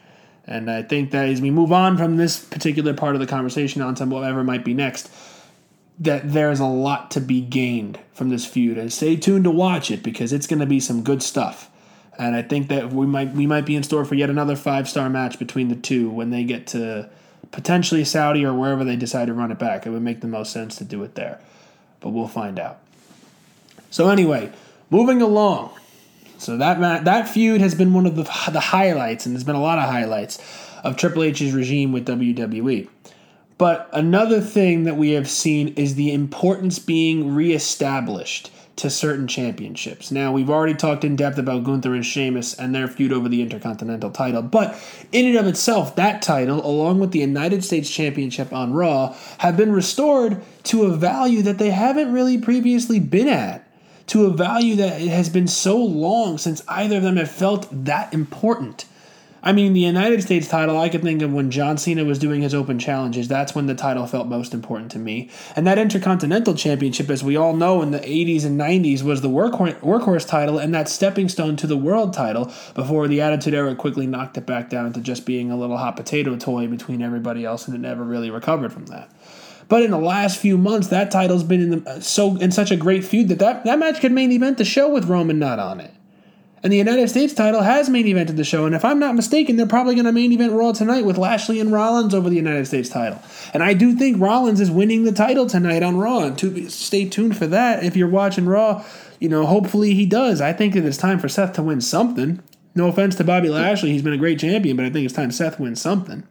[0.46, 3.82] And I think that as we move on from this particular part of the conversation
[3.82, 5.10] on to whatever might be next,
[6.00, 8.78] that there's a lot to be gained from this feud.
[8.78, 11.70] And stay tuned to watch it because it's going to be some good stuff.
[12.18, 14.90] And I think that we might we might be in store for yet another five
[14.90, 17.10] star match between the two when they get to
[17.52, 19.86] potentially Saudi or wherever they decide to run it back.
[19.86, 21.40] It would make the most sense to do it there,
[22.02, 22.80] but we'll find out.
[23.90, 24.52] So anyway,
[24.90, 25.72] moving along.
[26.38, 29.62] So that that feud has been one of the the highlights, and there's been a
[29.62, 30.40] lot of highlights
[30.84, 32.90] of Triple H's regime with WWE.
[33.60, 40.12] But another thing that we have seen is the importance being reestablished to certain championships.
[40.12, 43.42] Now, we've already talked in depth about Gunther and Sheamus and their feud over the
[43.42, 48.54] Intercontinental title, but in and of itself, that title, along with the United States Championship
[48.54, 53.66] on Raw, have been restored to a value that they haven't really previously been at.
[54.08, 57.68] To a value that it has been so long since either of them have felt
[57.86, 58.86] that important.
[59.42, 62.42] I mean, the United States title, I could think of when John Cena was doing
[62.42, 63.28] his open challenges.
[63.28, 65.30] That's when the title felt most important to me.
[65.56, 69.30] And that Intercontinental Championship, as we all know, in the 80s and 90s, was the
[69.30, 73.76] workhorse, workhorse title and that stepping stone to the world title before the Attitude Era
[73.76, 77.46] quickly knocked it back down to just being a little hot potato toy between everybody
[77.46, 79.10] else, and it never really recovered from that.
[79.70, 82.72] But in the last few months, that title's been in the, uh, so in such
[82.72, 85.60] a great feud that, that that match could main event the show with Roman not
[85.60, 85.94] on it.
[86.62, 89.56] And the United States title has main evented the show, and if I'm not mistaken,
[89.56, 92.68] they're probably going to main event Raw tonight with Lashley and Rollins over the United
[92.68, 93.22] States title.
[93.54, 97.08] And I do think Rollins is winning the title tonight on Raw, and to stay
[97.08, 97.84] tuned for that.
[97.84, 98.84] If you're watching Raw,
[99.20, 100.42] you know, hopefully he does.
[100.42, 102.42] I think that it's time for Seth to win something.
[102.76, 105.32] No offense to Bobby Lashley, he's been a great champion, but I think it's time
[105.32, 106.28] Seth wins something.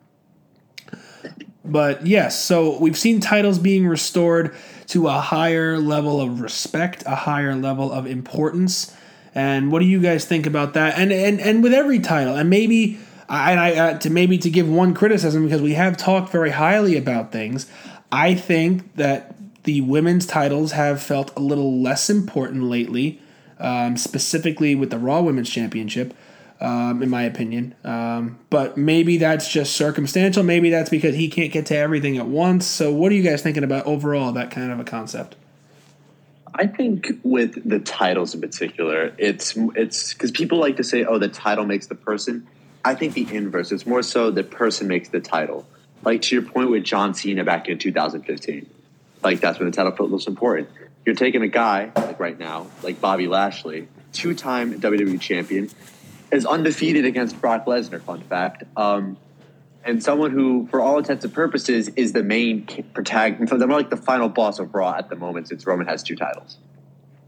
[1.64, 4.54] But yes, so we've seen titles being restored
[4.88, 8.94] to a higher level of respect, a higher level of importance.
[9.34, 10.98] And what do you guys think about that?
[10.98, 14.68] And and and with every title, and maybe I, I uh, to maybe to give
[14.68, 17.70] one criticism because we have talked very highly about things.
[18.10, 23.20] I think that the women's titles have felt a little less important lately,
[23.58, 26.14] um, specifically with the Raw Women's Championship.
[26.60, 30.42] Um, in my opinion, um, but maybe that's just circumstantial.
[30.42, 32.66] Maybe that's because he can't get to everything at once.
[32.66, 35.36] So, what are you guys thinking about overall that kind of a concept?
[36.58, 41.16] I think with the titles in particular, it's it's because people like to say, "Oh,
[41.18, 42.48] the title makes the person."
[42.84, 43.70] I think the inverse.
[43.70, 45.66] It's more so the person makes the title.
[46.04, 48.68] Like to your point with John Cena back in 2015,
[49.22, 50.68] like that's when the title felt most important.
[51.06, 55.70] You're taking a guy like right now, like Bobby Lashley, two-time WWE champion,
[56.32, 58.02] is undefeated against Brock Lesnar.
[58.02, 58.64] Fun fact.
[58.76, 59.16] Um,
[59.84, 63.58] and someone who, for all intents and purposes, is the main protagonist.
[63.58, 66.58] They're like the final boss of Raw at the moment, since Roman has two titles.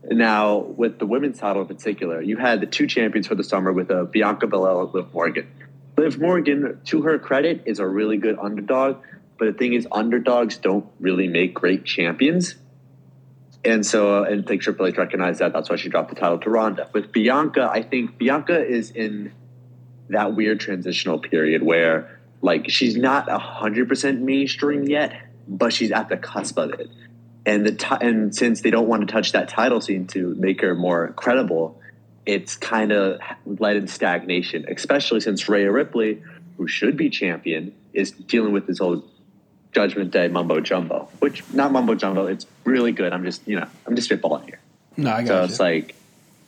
[0.05, 3.73] Now, with the women's title in particular, you had the two champions for the summer
[3.73, 5.47] with uh, Bianca Belair and Liv Morgan.
[5.97, 8.97] Liv Morgan, to her credit, is a really good underdog.
[9.39, 12.57] But the thing is, underdogs don't really make great champions.
[13.65, 15.53] And so, uh, and I think Triple H recognized that.
[15.53, 16.89] That's why she dropped the title to Ronda.
[16.93, 19.33] With Bianca, I think Bianca is in
[20.09, 26.09] that weird transitional period where, like, she's not hundred percent mainstream yet, but she's at
[26.09, 26.91] the cusp of it.
[27.47, 30.61] And the ti- and since they don't want to touch that title scene to make
[30.61, 31.81] her more credible,
[32.27, 34.67] it's kind of led in stagnation.
[34.69, 36.23] Especially since Rhea Ripley,
[36.57, 39.05] who should be champion, is dealing with this whole
[39.73, 42.27] Judgment Day mumbo jumbo, which not mumbo jumbo.
[42.27, 43.13] It's really good.
[43.13, 44.61] I'm just you know I'm just spitballing here.
[44.97, 45.95] No, I got So got it's like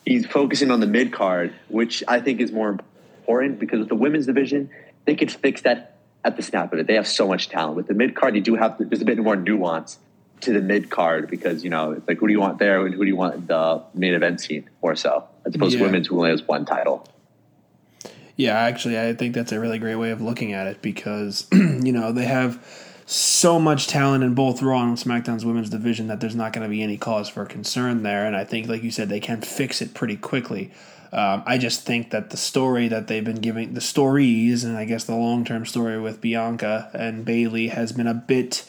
[0.05, 3.95] he's focusing on the mid card, which I think is more important because with the
[3.95, 4.71] women's division,
[5.05, 6.87] they could fix that at the snap of it.
[6.87, 7.77] They have so much talent.
[7.77, 9.99] With the mid card, you do have there's a bit more nuance
[10.43, 12.95] to the mid card because you know it's like who do you want there and
[12.95, 15.79] who do you want in the main event scene more so as opposed Yeah.
[15.81, 17.07] to women's who only has one title.
[18.37, 21.93] Yeah, actually, I think that's a really great way of looking at it because, you
[21.93, 22.65] know, they have
[23.05, 26.71] so much talent in both Raw and SmackDown's women's division that there's not going to
[26.71, 28.25] be any cause for concern there.
[28.25, 30.71] And I think, like you said, they can fix it pretty quickly.
[31.13, 34.87] Um, I just think that the story that they've been giving, the stories, and I
[34.87, 38.65] guess the long term story with Bianca and Bayley has been a bit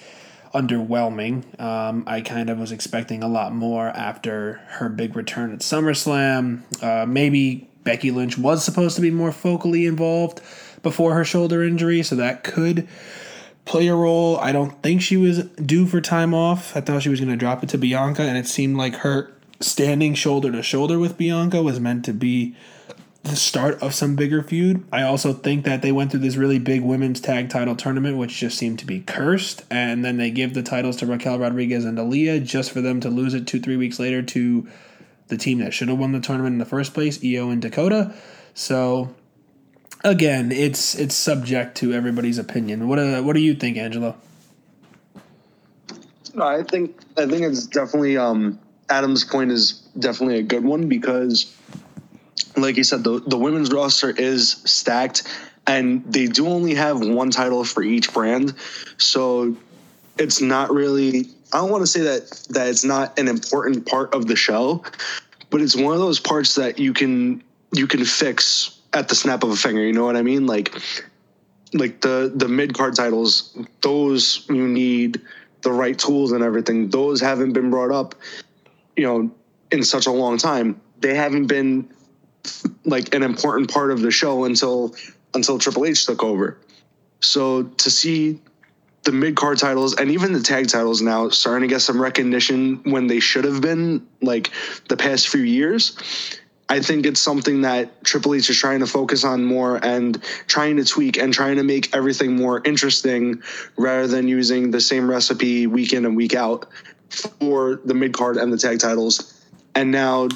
[0.53, 1.59] underwhelming.
[1.59, 6.61] Um, I kind of was expecting a lot more after her big return at SummerSlam.
[6.83, 10.41] Uh, maybe Becky Lynch was supposed to be more focally involved
[10.83, 12.87] before her shoulder injury, so that could
[13.65, 14.37] play a role.
[14.37, 16.75] I don't think she was due for time off.
[16.75, 19.31] I thought she was going to drop it to Bianca, and it seemed like her
[19.63, 22.55] standing shoulder to shoulder with Bianca was meant to be
[23.23, 24.83] the start of some bigger feud.
[24.91, 28.37] I also think that they went through this really big women's tag title tournament, which
[28.37, 31.97] just seemed to be cursed, and then they give the titles to Raquel Rodriguez and
[31.97, 34.67] Aliyah just for them to lose it two, three weeks later to
[35.29, 38.13] the team that should have won the tournament in the first place, IYO and Dakota.
[38.53, 39.15] So
[40.03, 42.89] again, it's it's subject to everybody's opinion.
[42.89, 44.15] What uh, what do you think, Angelo?
[46.39, 51.55] I think I think it's definitely um, Adam's point is definitely a good one because,
[52.57, 55.23] like you said, the the women's roster is stacked,
[55.67, 58.53] and they do only have one title for each brand,
[58.97, 59.55] so
[60.17, 61.27] it's not really.
[61.51, 64.83] I don't want to say that that it's not an important part of the show,
[65.49, 67.43] but it's one of those parts that you can
[67.73, 69.85] you can fix at the snap of a finger.
[69.85, 70.45] You know what I mean?
[70.45, 70.75] Like
[71.73, 75.21] like the the mid card titles, those you need
[75.61, 76.89] the right tools and everything.
[76.89, 78.15] Those haven't been brought up,
[78.95, 79.31] you know,
[79.71, 80.79] in such a long time.
[80.99, 81.89] They haven't been
[82.85, 84.95] like an important part of the show until
[85.33, 86.59] until Triple H took over.
[87.19, 88.39] So to see
[89.03, 92.81] the mid card titles and even the tag titles now starting to get some recognition
[92.83, 94.51] when they should have been like
[94.87, 95.97] the past few years.
[96.69, 100.77] I think it's something that Triple H is trying to focus on more and trying
[100.77, 103.43] to tweak and trying to make everything more interesting
[103.77, 106.67] rather than using the same recipe week in and week out
[107.39, 109.41] for the mid card and the tag titles.
[109.75, 110.29] And now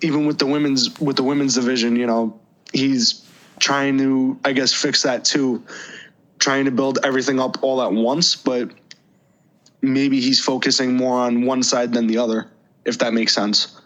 [0.00, 2.38] even with the women's with the women's division, you know,
[2.72, 3.24] he's
[3.58, 5.62] trying to I guess fix that too,
[6.38, 8.70] trying to build everything up all at once, but
[9.80, 12.48] maybe he's focusing more on one side than the other,
[12.84, 13.80] if that makes sense.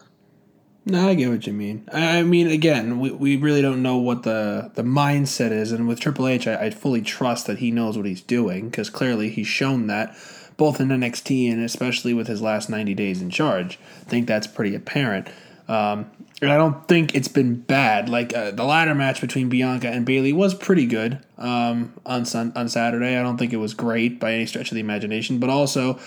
[0.85, 1.89] No, I get what you mean.
[1.93, 6.01] I mean, again, we, we really don't know what the, the mindset is, and with
[6.01, 9.47] Triple H, I, I fully trust that he knows what he's doing because clearly he's
[9.47, 10.17] shown that
[10.57, 13.79] both in NXT and especially with his last ninety days in charge.
[14.03, 15.29] I think that's pretty apparent.
[15.69, 16.11] Um,
[16.41, 18.09] and I don't think it's been bad.
[18.09, 22.53] Like uh, the ladder match between Bianca and Bayley was pretty good um, on sun-
[22.57, 23.17] on Saturday.
[23.17, 26.01] I don't think it was great by any stretch of the imagination, but also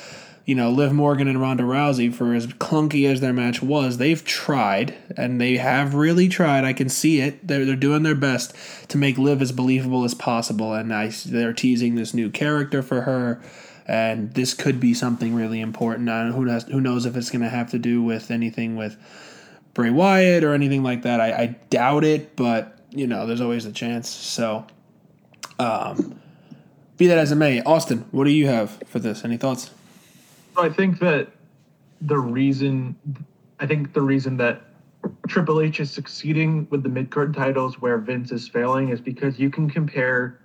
[0.46, 4.24] you know, Liv Morgan and Ronda Rousey, for as clunky as their match was, they've
[4.24, 6.64] tried, and they have really tried.
[6.64, 7.46] I can see it.
[7.46, 8.54] They're, they're doing their best
[8.90, 13.02] to make Liv as believable as possible, and I, they're teasing this new character for
[13.02, 13.42] her,
[13.86, 16.10] and this could be something really important.
[16.10, 18.76] I don't, who, knows, who knows if it's going to have to do with anything
[18.76, 18.98] with
[19.74, 21.22] Bray Wyatt or anything like that.
[21.22, 24.10] I, I doubt it, but, you know, there's always a chance.
[24.10, 24.66] So,
[25.60, 26.20] um,
[26.98, 29.24] be that as it may, Austin, what do you have for this?
[29.24, 29.70] Any thoughts?
[30.58, 31.30] I think that
[32.02, 32.96] the reason,
[33.60, 34.62] I think the reason that
[35.28, 39.38] Triple H is succeeding with the mid card titles where Vince is failing is because
[39.38, 40.40] you can compare.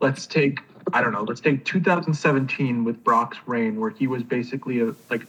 [0.00, 0.60] Let's take
[0.92, 1.22] I don't know.
[1.22, 5.26] Let's take 2017 with Brock's reign, where he was basically a like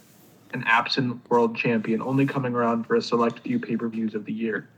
[0.53, 4.25] an absent world champion, only coming around for a select few pay per views of
[4.25, 4.69] the year.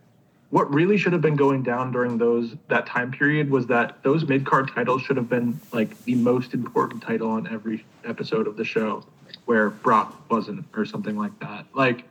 [0.51, 4.27] What really should have been going down during those that time period was that those
[4.27, 8.55] mid card titles should have been like the most important title on every episode of
[8.55, 9.05] the show,
[9.45, 11.65] where Brock wasn't, or something like that.
[11.75, 12.05] Like,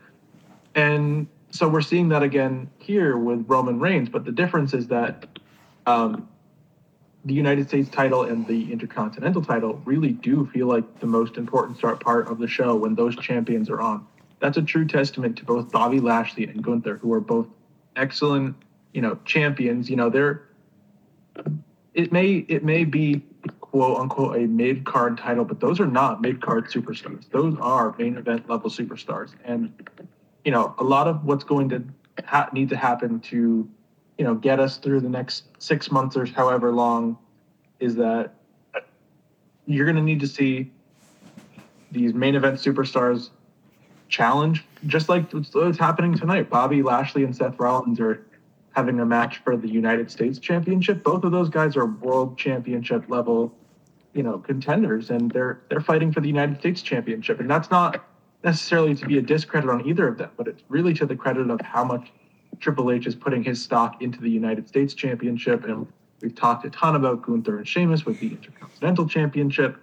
[0.75, 4.09] and so we're seeing that again here with Roman Reigns.
[4.09, 5.27] But the difference is that
[5.87, 6.29] um,
[7.29, 11.77] the United States title and the Intercontinental title really do feel like the most important
[11.77, 14.07] start part of the show when those champions are on.
[14.41, 17.47] That's a true testament to both Bobby Lashley and Gunther, who are both
[17.97, 18.57] excellent,
[18.95, 19.91] you know, champions.
[19.91, 20.49] You know, they're
[21.95, 23.23] it may it may be
[23.61, 27.29] quote unquote a mid card title, but those are not mid card superstars.
[27.31, 29.73] Those are main event level superstars, and
[30.45, 31.85] you know, a lot of what's going to
[32.25, 33.69] ha- need to happen to
[34.19, 37.17] you know get us through the next six months or however long
[37.81, 38.35] is that
[38.75, 38.81] uh,
[39.67, 40.71] you're going to need to see
[41.93, 43.31] these main event superstars
[44.09, 46.51] challenge just like what's happening tonight.
[46.51, 48.27] Bobby lashley and seth rollins are
[48.73, 51.03] having a match for the united states championship.
[51.03, 53.55] Both of those guys are world championship level
[54.15, 57.39] you know contenders and they're they're fighting for the united states championship.
[57.39, 58.05] And that's not
[58.43, 61.51] necessarily to be a discredit on either of them but it's really to the credit
[61.51, 62.11] of how much
[62.61, 65.87] Triple H is putting his stock into the United States Championship, and
[66.21, 69.77] we've talked a ton about Gunther and Sheamus with the Intercontinental Championship.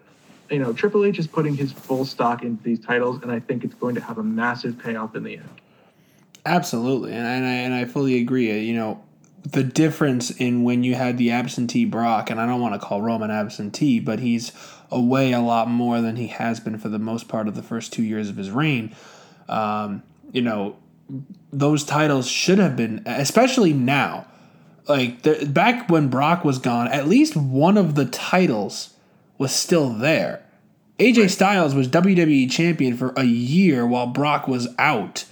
[0.50, 3.64] You know, Triple H is putting his full stock into these titles, and I think
[3.64, 5.50] it's going to have a massive payoff in the end.
[6.46, 8.60] Absolutely, and I, and I, fully agree.
[8.60, 9.04] You know,
[9.44, 13.02] the difference in when you had the absentee Brock, and I don't want to call
[13.02, 14.52] Roman absentee, but he's
[14.92, 17.92] away a lot more than he has been for the most part of the first
[17.92, 18.96] two years of his reign.
[19.50, 20.78] Um, you know,
[21.52, 24.28] those titles should have been, especially now.
[24.88, 28.94] Like the, back when Brock was gone, at least one of the titles
[29.38, 30.44] was still there.
[31.00, 31.32] AJ right.
[31.32, 35.26] Styles was WWE champion for a year while Brock was out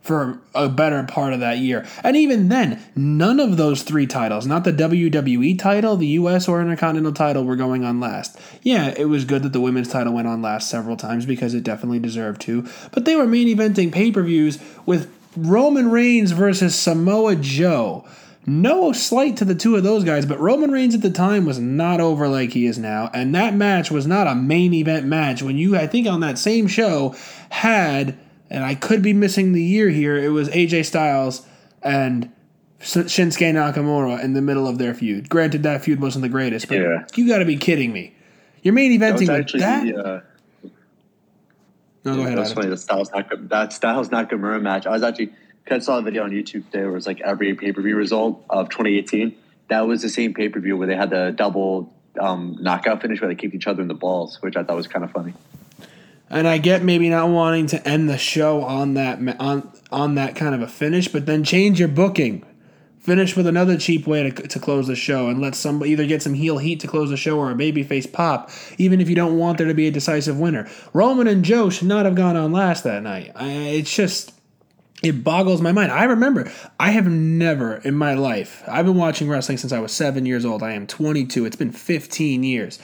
[0.00, 1.86] for a better part of that year.
[2.02, 6.62] And even then, none of those three titles, not the WWE title, the US or
[6.62, 8.40] Intercontinental title, were going on last.
[8.62, 11.64] Yeah, it was good that the women's title went on last several times because it
[11.64, 16.74] definitely deserved to, but they were main eventing pay per views with Roman Reigns versus
[16.74, 18.04] Samoa Joe.
[18.46, 21.58] No slight to the two of those guys, but Roman Reigns at the time was
[21.58, 25.42] not over like he is now, and that match was not a main event match.
[25.42, 27.14] When you, I think, on that same show
[27.50, 28.18] had,
[28.48, 31.46] and I could be missing the year here, it was AJ Styles
[31.82, 32.32] and
[32.80, 35.28] Shinsuke Nakamura in the middle of their feud.
[35.28, 37.04] Granted, that feud wasn't the greatest, but yeah.
[37.14, 38.14] you got to be kidding me.
[38.62, 39.84] You're main eventing that with that.
[39.84, 40.20] The, uh,
[42.04, 42.38] no, go ahead.
[42.38, 42.68] That's funny.
[42.68, 44.86] The Styles Nakamura, that Styles Nakamura match.
[44.86, 45.32] I was actually
[45.70, 47.96] I saw a video on YouTube today where it was like every pay per view
[47.96, 49.36] result of 2018.
[49.68, 53.20] That was the same pay per view where they had the double um, knockout finish
[53.20, 55.34] where they kicked each other in the balls, which I thought was kind of funny.
[56.28, 60.36] And I get maybe not wanting to end the show on that on on that
[60.36, 62.44] kind of a finish, but then change your booking.
[63.00, 66.22] Finish with another cheap way to, to close the show and let somebody either get
[66.22, 69.38] some heel heat to close the show or a babyface pop, even if you don't
[69.38, 70.68] want there to be a decisive winner.
[70.92, 73.32] Roman and Joe should not have gone on last that night.
[73.34, 74.34] I, it's just
[75.02, 75.92] it boggles my mind.
[75.92, 78.62] I remember I have never in my life.
[78.68, 80.62] I've been watching wrestling since I was 7 years old.
[80.62, 81.46] I am 22.
[81.46, 82.78] It's been 15 years.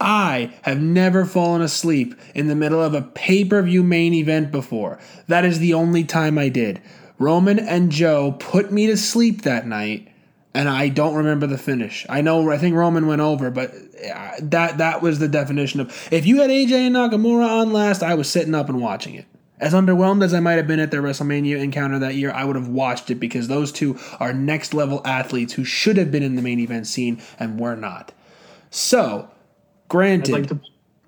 [0.00, 4.98] I have never fallen asleep in the middle of a pay-per-view main event before.
[5.26, 6.80] That is the only time I did.
[7.18, 10.08] Roman and Joe put me to sleep that night,
[10.54, 12.06] and I don't remember the finish.
[12.08, 16.08] I know I think Roman went over, but uh, that that was the definition of
[16.12, 19.26] if you had AJ and Nakamura on last, I was sitting up and watching it.
[19.60, 22.54] As underwhelmed as I might have been at their WrestleMania encounter that year, I would
[22.54, 26.36] have watched it because those two are next level athletes who should have been in
[26.36, 28.12] the main event scene and were not.
[28.70, 29.28] So,
[29.88, 30.60] granted, like to,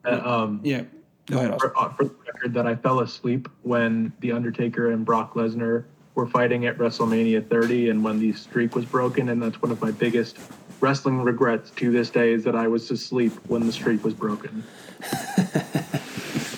[0.04, 0.82] uh, um, yeah,
[1.26, 1.60] go ahead.
[1.60, 5.84] For, uh, for the record, that I fell asleep when the Undertaker and Brock Lesnar
[6.14, 9.28] were fighting at WrestleMania 30 and when the streak was broken.
[9.28, 10.38] And that's one of my biggest
[10.80, 14.64] wrestling regrets to this day is that I was asleep when the streak was broken.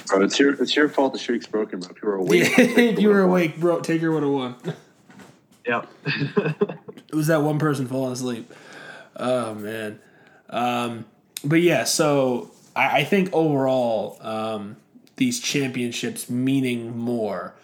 [0.07, 1.91] bro, it's your it's your fault the streak's broken, bro.
[1.91, 4.57] If you were awake, if you were awake, bro, Taker would have won.
[5.67, 5.89] Yep.
[6.07, 8.53] it was that one person falling asleep.
[9.17, 10.01] Oh man.
[10.49, 11.07] Um,
[11.45, 14.77] but yeah, so I, I think overall, um,
[15.17, 17.55] these championships meaning more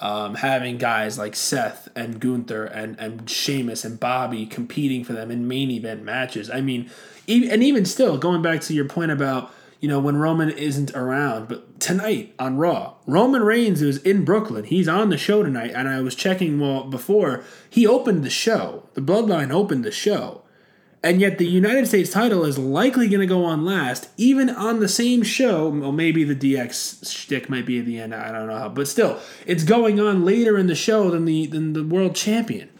[0.00, 5.30] um, having guys like Seth and Gunther and and Sheamus and Bobby competing for them
[5.30, 6.50] in main event matches.
[6.50, 6.90] I mean,
[7.26, 10.94] even, and even still, going back to your point about you know when Roman isn't
[10.94, 14.64] around, but tonight on Raw, Roman Reigns is in Brooklyn.
[14.64, 18.84] He's on the show tonight, and I was checking well before he opened the show.
[18.94, 20.42] The Bloodline opened the show.
[21.02, 24.80] And yet the United States title is likely going to go on last, even on
[24.80, 25.68] the same show.
[25.68, 28.14] Well, maybe the DX shtick might be at the end.
[28.14, 31.46] I don't know how, but still, it's going on later in the show than the
[31.46, 32.70] than the world champion.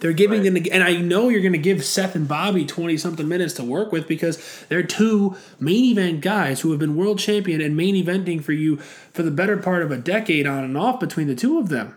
[0.00, 0.54] They're giving right.
[0.54, 3.64] them, and I know you're going to give Seth and Bobby twenty something minutes to
[3.64, 7.94] work with because they're two main event guys who have been world champion and main
[7.94, 11.34] eventing for you for the better part of a decade on and off between the
[11.34, 11.96] two of them.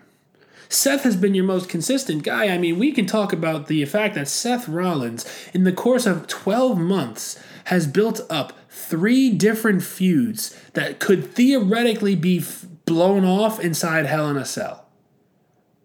[0.70, 2.47] Seth has been your most consistent guy.
[2.47, 6.28] I mean, we can talk about the fact that Seth Rollins, in the course of
[6.28, 13.59] 12 months, has built up three different feuds that could theoretically be f- blown off
[13.59, 14.86] inside Hell in a Cell.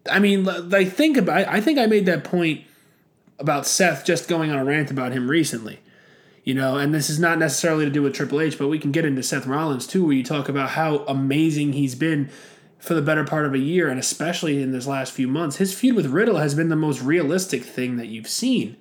[0.09, 2.61] I mean, like, think about I think I made that point
[3.39, 5.79] about Seth just going on a rant about him recently.
[6.43, 8.91] You know, and this is not necessarily to do with Triple H, but we can
[8.91, 12.31] get into Seth Rollins too, where you talk about how amazing he's been
[12.81, 15.57] for the better part of a year, and especially in this last few months.
[15.57, 18.75] His feud with Riddle has been the most realistic thing that you've seen.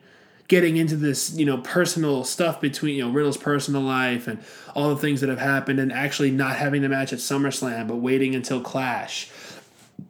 [0.49, 4.43] Getting into this, you know, personal stuff between, you know, Riddle's personal life and
[4.75, 7.97] all the things that have happened, and actually not having the match at SummerSlam, but
[7.97, 9.31] waiting until Clash,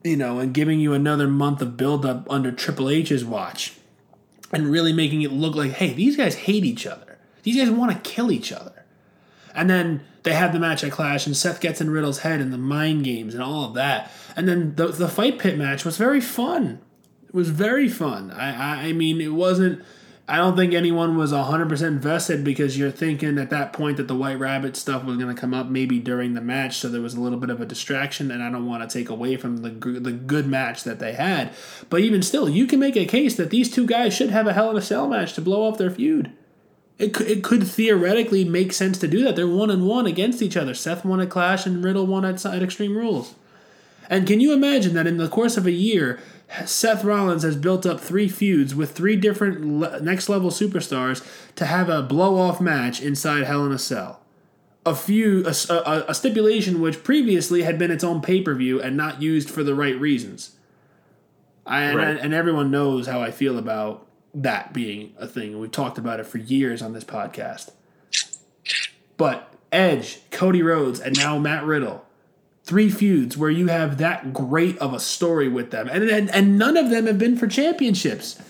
[0.05, 3.75] you know, and giving you another month of build up under Triple H's watch,
[4.53, 7.19] and really making it look like, hey, these guys hate each other.
[7.43, 8.85] These guys want to kill each other.
[9.53, 12.53] And then they have the match at Clash, and Seth gets in Riddle's head and
[12.53, 14.11] the mind games and all of that.
[14.37, 16.81] And then the the fight pit match was very fun.
[17.27, 18.31] It was very fun.
[18.31, 19.83] I I, I mean, it wasn't.
[20.29, 24.15] I don't think anyone was 100% invested because you're thinking at that point that the
[24.15, 27.15] White Rabbit stuff was going to come up maybe during the match, so there was
[27.15, 29.71] a little bit of a distraction, and I don't want to take away from the,
[29.71, 31.53] the good match that they had.
[31.89, 34.53] But even still, you can make a case that these two guys should have a
[34.53, 36.31] Hell in a Cell match to blow off their feud.
[37.01, 39.35] It could, it could theoretically make sense to do that.
[39.35, 40.75] They're one and one against each other.
[40.75, 43.35] Seth won at Clash and Riddle won at, at Extreme Rules.
[44.11, 46.21] And can you imagine that in the course of a year,
[46.67, 51.65] Seth Rollins has built up three feuds with three different le- next level superstars to
[51.65, 54.21] have a blow off match inside Hell in a Cell?
[54.85, 58.83] A few a, a, a stipulation which previously had been its own pay per view
[58.83, 60.57] and not used for the right reasons.
[61.65, 65.59] I, and, and everyone knows how I feel about that being a thing.
[65.59, 67.71] We've talked about it for years on this podcast.
[69.17, 72.05] But Edge, Cody Rhodes, and now Matt Riddle,
[72.65, 76.59] three feuds where you have that great of a story with them, and and, and
[76.59, 78.41] none of them have been for championships.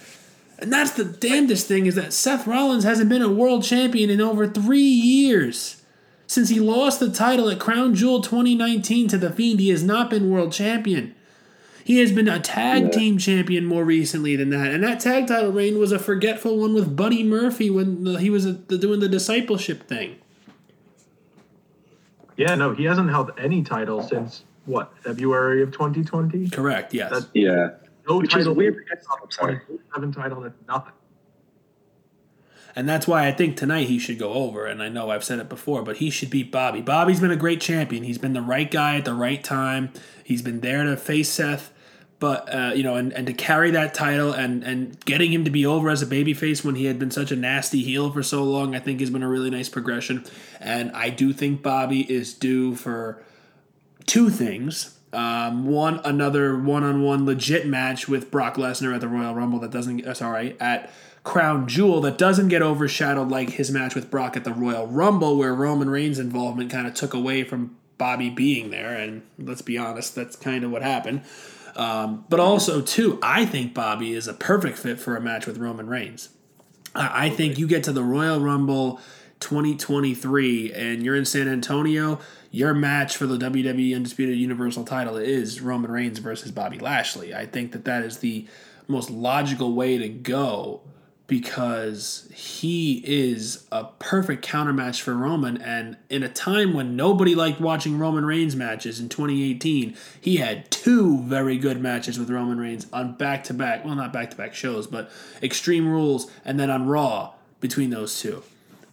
[0.59, 4.21] And that's the damnedest thing is that Seth Rollins hasn't been a world champion in
[4.21, 5.83] over three years.
[6.27, 10.11] Since he lost the title at Crown Jewel 2019 to The Fiend, he has not
[10.11, 11.15] been world champion.
[11.91, 15.51] He has been a tag team champion more recently than that, and that tag title
[15.51, 19.09] reign was a forgetful one with Buddy Murphy when the- he was uh, doing the
[19.09, 20.15] discipleship thing.
[22.37, 26.51] Yeah, no, he hasn't held any title since what February of 2020.
[26.51, 26.95] Correct.
[26.95, 27.11] Yes.
[27.11, 27.71] That's- Yeah.
[28.09, 28.55] No Which is title.
[28.55, 28.85] weird.
[28.93, 29.59] I'm sorry.
[29.67, 30.41] 27 title.
[30.43, 30.93] That's nothing.
[32.77, 34.65] And that's why I think tonight he should go over.
[34.65, 36.83] And I know I've said it before, but he should beat Bobby.
[36.83, 38.05] Bobby's been a great champion.
[38.05, 39.91] He's been the right guy at the right time.
[40.23, 41.73] He's been there to face Seth,
[42.21, 45.51] but uh, you know, and, and to carry that title and and getting him to
[45.51, 48.45] be over as a babyface when he had been such a nasty heel for so
[48.45, 50.25] long, I think has been a really nice progression.
[50.61, 53.23] And I do think Bobby is due for
[54.07, 54.99] two things.
[55.13, 60.07] Um, one, another one-on-one legit match with Brock Lesnar at the Royal Rumble that doesn't.
[60.07, 60.93] Uh, sorry, at
[61.25, 65.37] Crown Jewel that doesn't get overshadowed like his match with Brock at the Royal Rumble,
[65.37, 68.95] where Roman Reigns' involvement kind of took away from Bobby being there.
[68.95, 71.23] And let's be honest, that's kind of what happened.
[71.77, 75.59] Um, but also, too, I think Bobby is a perfect fit for a match with
[75.59, 76.31] Roman Reigns.
[76.95, 79.01] I I think you get to the Royal Rumble
[79.41, 85.61] 2023 and you're in San Antonio, your match for the WWE Undisputed Universal title is
[85.61, 87.35] Roman Reigns versus Bobby Lashley.
[87.35, 88.47] I think that that is the
[88.87, 90.83] most logical way to go
[91.31, 95.63] because he is a perfect countermatch for Roman.
[95.63, 100.69] And in a time when nobody liked watching Roman Reigns matches in 2018, he had
[100.73, 104.37] two very good matches with Roman Reigns on back to back, well, not back to
[104.37, 105.09] back shows, but
[105.41, 108.43] Extreme Rules and then on Raw between those two.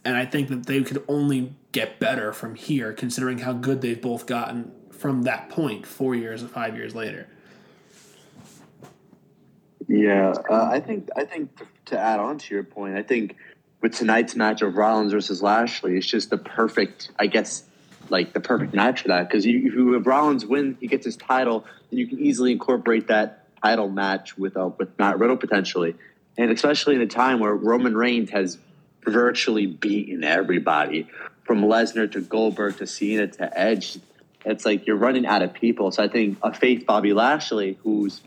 [0.04, 4.00] And I think that they could only get better from here, considering how good they've
[4.00, 7.26] both gotten from that point, four years or five years later.
[9.88, 13.36] Yeah, uh, I think I think to, to add on to your point, I think
[13.80, 17.64] with tonight's match of Rollins versus Lashley, it's just the perfect, I guess,
[18.10, 21.98] like the perfect match for that because if Rollins wins, he gets his title, then
[21.98, 25.94] you can easily incorporate that title match with uh, with Matt Riddle potentially,
[26.36, 28.58] and especially in a time where Roman Reigns has
[29.04, 31.08] virtually beaten everybody
[31.44, 33.98] from Lesnar to Goldberg to Cena to Edge.
[34.44, 35.90] It's like you're running out of people.
[35.90, 38.20] So I think a face Bobby Lashley, who's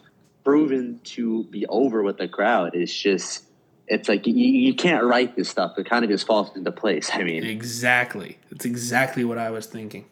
[0.43, 3.43] proven to be over with the crowd, is just
[3.91, 5.77] it's like you, you can't write this stuff.
[5.77, 7.09] It kind of just falls into place.
[7.13, 8.37] I mean, Exactly.
[8.49, 10.05] That's exactly what I was thinking.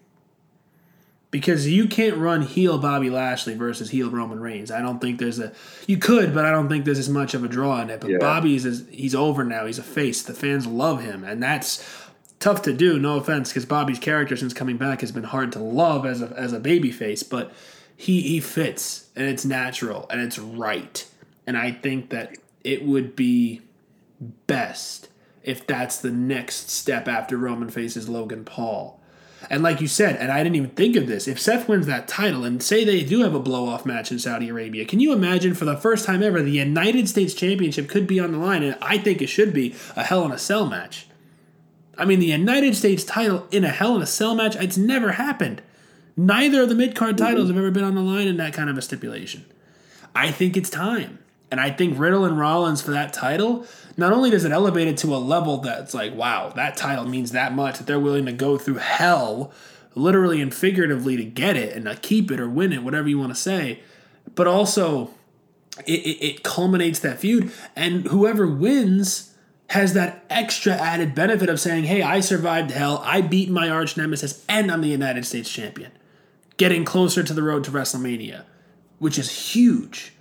[1.31, 4.71] Because you can't run heel Bobby Lashley versus heel Roman Reigns.
[4.71, 5.53] I don't think there's a.
[5.87, 8.01] You could, but I don't think there's as much of a draw in it.
[8.01, 8.17] But Yeah.
[8.19, 9.65] Bobby's is he's over now.
[9.67, 10.23] He's a face.
[10.23, 11.87] The fans love him, and that's
[12.39, 12.97] tough to do.
[12.97, 16.33] No offense, because Bobby's character since coming back has been hard to love as a
[16.35, 17.53] as a baby face, but
[17.95, 21.05] he he fits and it's natural and it's right.
[21.45, 23.61] And I think that it would be
[24.19, 25.09] best
[25.43, 28.99] if that's the next step after Roman faces Logan Paul.
[29.49, 32.07] And like you said, and I didn't even think of this, if Seth wins that
[32.07, 35.13] title and say they do have a blow off match in Saudi Arabia, can you
[35.13, 38.63] imagine for the first time ever the United States Championship could be on the line?
[38.63, 41.07] And I think it should be a Hell in a Cell match.
[41.97, 45.13] I mean, the United States title in a Hell in a Cell match, it's never
[45.13, 45.61] happened.
[46.17, 47.55] Neither of the mid card titles mm-hmm.
[47.55, 49.45] have ever been on the line in that kind of a stipulation.
[50.13, 51.19] I think it's time.
[51.51, 53.65] And I think Riddle and Rollins for that title,
[53.97, 57.31] not only does it elevate it to a level that's like, wow, that title means
[57.31, 59.51] that much that they're willing to go through hell,
[59.95, 63.17] literally and figuratively, to get it and to keep it or win it, whatever you
[63.17, 63.79] want to say,
[64.35, 65.09] but also
[65.85, 67.51] it, it, it culminates that feud.
[67.75, 69.33] And whoever wins
[69.69, 73.97] has that extra added benefit of saying, hey, I survived hell, I beat my arch
[73.97, 75.91] nemesis, and I'm the United States champion.
[76.57, 78.45] Getting closer to the road to WrestleMania,
[78.99, 80.13] which is huge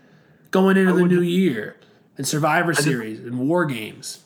[0.50, 1.76] going into the would- new year
[2.16, 4.24] and Survivor Series and War Games.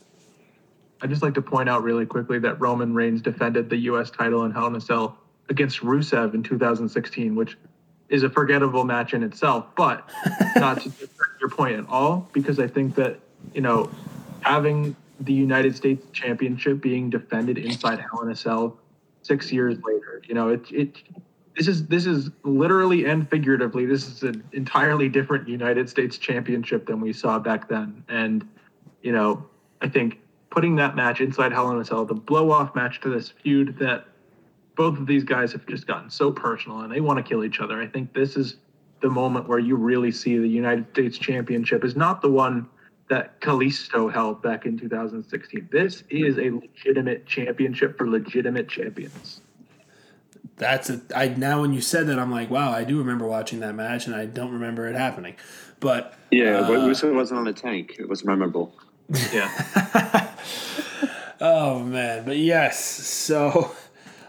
[1.02, 4.10] I'd just like to point out really quickly that Roman Reigns defended the U.S.
[4.10, 5.18] title in Hell in a Cell
[5.48, 7.58] against Rusev in 2016, which
[8.08, 10.08] is a forgettable match in itself, but
[10.56, 10.92] not to
[11.40, 13.18] your point at all, because I think that,
[13.52, 13.90] you know,
[14.42, 18.78] having the United States Championship being defended inside Hell in a Cell
[19.22, 20.98] six years later, you know, it, it
[21.56, 26.86] this is this is literally and figuratively this is an entirely different United States Championship
[26.86, 28.48] than we saw back then, and
[29.02, 29.44] you know,
[29.80, 33.08] I think putting that match inside Hell in a Cell, the blow off match to
[33.08, 34.06] this feud that
[34.76, 37.60] both of these guys have just gotten so personal and they want to kill each
[37.60, 37.80] other.
[37.80, 38.56] I think this is
[39.00, 42.66] the moment where you really see the United States Championship is not the one
[43.10, 45.68] that Kalisto held back in 2016.
[45.70, 49.41] This is a legitimate championship for legitimate champions.
[50.56, 53.60] That's a I now when you said that I'm like, wow, I do remember watching
[53.60, 55.34] that match and I don't remember it happening.
[55.80, 57.96] But Yeah, Uh, but Rusev wasn't on the tank.
[57.98, 58.74] It was memorable.
[59.32, 60.30] Yeah.
[61.44, 62.78] Oh man, but yes.
[62.78, 63.72] So,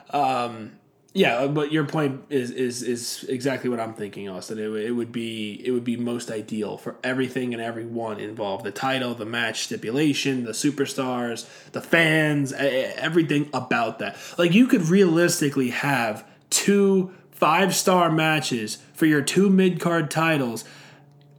[0.10, 0.72] um,
[1.14, 1.38] yeah.
[1.38, 4.60] Uh, but your point is is is exactly what I'm thinking, Austin.
[4.60, 8.72] It, it would be it would be most ideal for everything and everyone involved: the
[8.72, 14.18] title, the match stipulation, the superstars, the fans, everything about that.
[14.38, 20.64] Like you could realistically have two five star matches for your two mid card titles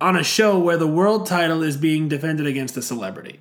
[0.01, 3.41] on a show where the world title is being defended against a celebrity.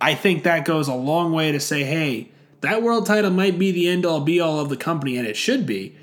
[0.00, 2.30] I think that goes a long way to say, hey,
[2.64, 5.36] that world title might be the end all be all of the company, and it
[5.36, 5.96] should be.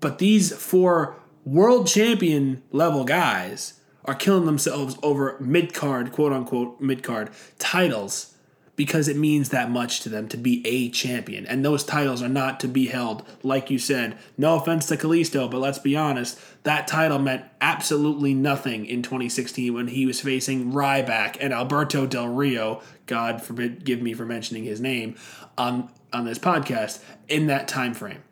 [0.00, 6.80] But these four world champion level guys are killing themselves over mid card, quote unquote,
[6.80, 8.35] mid card titles
[8.76, 11.46] because it means that much to them to be a champion.
[11.46, 14.18] And those titles are not to be held, like you said.
[14.36, 19.72] No offense to Kalisto, but let's be honest, that title meant absolutely nothing in 2016
[19.72, 24.64] when he was facing Ryback and Alberto Del Rio, God forbid give me for mentioning
[24.64, 25.16] his name,
[25.56, 28.22] on on this podcast in that time frame.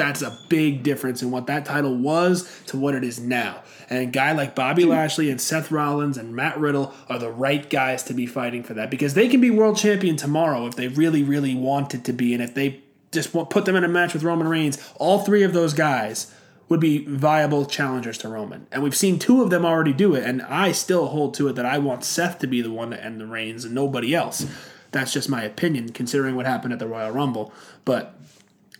[0.00, 3.62] That's a big difference in what that title was to what it is now.
[3.90, 7.68] And a guy like Bobby Lashley and Seth Rollins and Matt Riddle are the right
[7.68, 10.88] guys to be fighting for that because they can be world champion tomorrow if they
[10.88, 12.32] really, really wanted to be.
[12.32, 12.80] And if they
[13.12, 16.34] just put them in a match with Roman Reigns, all three of those guys
[16.70, 18.66] would be viable challengers to Roman.
[18.72, 20.24] And we've seen two of them already do it.
[20.24, 23.04] And I still hold to it that I want Seth to be the one to
[23.04, 24.46] end the reigns and nobody else.
[24.92, 27.52] That's just my opinion, considering what happened at the Royal Rumble.
[27.84, 28.16] But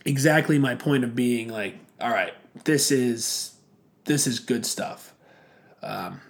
[0.05, 2.33] exactly my point of being like, all right,
[2.63, 3.55] this is
[4.05, 5.13] this is good stuff.
[5.83, 6.21] Um,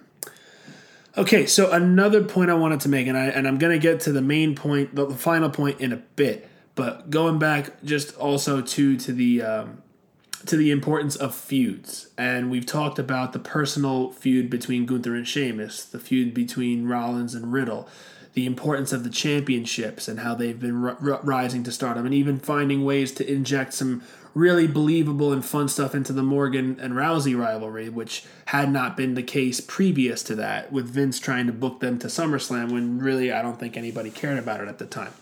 [1.16, 4.12] okay, so another point I wanted to make, and I and I'm gonna get to
[4.12, 8.60] the main point, the, the final point in a bit, but going back just also
[8.60, 9.82] to to the um,
[10.46, 15.26] to the importance of feuds, and we've talked about the personal feud between Gunther and
[15.26, 17.88] Sheamus, the feud between Rollins and Riddle,
[18.34, 22.14] the importance of the championships and how they've been r- r- rising to stardom, and
[22.14, 24.02] even finding ways to inject some
[24.34, 29.14] really believable and fun stuff into the Morgan and Rousey rivalry, which had not been
[29.14, 33.30] the case previous to that, with Vince trying to book them to SummerSlam when really
[33.30, 35.12] I don't think anybody cared about it at the time.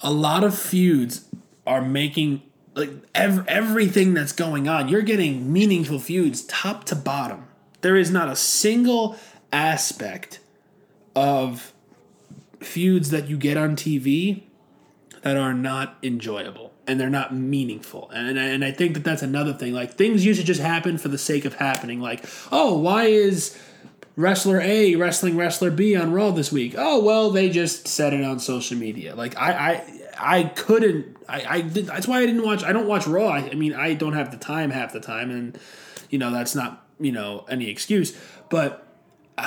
[0.00, 1.28] A lot of feuds
[1.66, 2.42] are making
[2.74, 4.88] like ev- everything that's going on.
[4.88, 7.44] You're getting meaningful feuds top to bottom.
[7.80, 9.16] There is not a single
[9.52, 10.40] aspect
[11.18, 11.72] of
[12.60, 14.44] feuds that you get on TV
[15.22, 18.10] that are not enjoyable and they're not meaningful.
[18.14, 19.72] And and I think that that's another thing.
[19.72, 22.00] Like things used to just happen for the sake of happening.
[22.00, 23.58] Like, oh, why is
[24.16, 26.74] wrestler A wrestling wrestler B on Raw this week?
[26.78, 29.14] Oh, well, they just said it on social media.
[29.16, 32.86] Like I I I couldn't I I did, that's why I didn't watch I don't
[32.86, 33.28] watch Raw.
[33.28, 35.58] I, I mean, I don't have the time half the time and
[36.10, 38.16] you know that's not you know any excuse.
[38.50, 38.87] But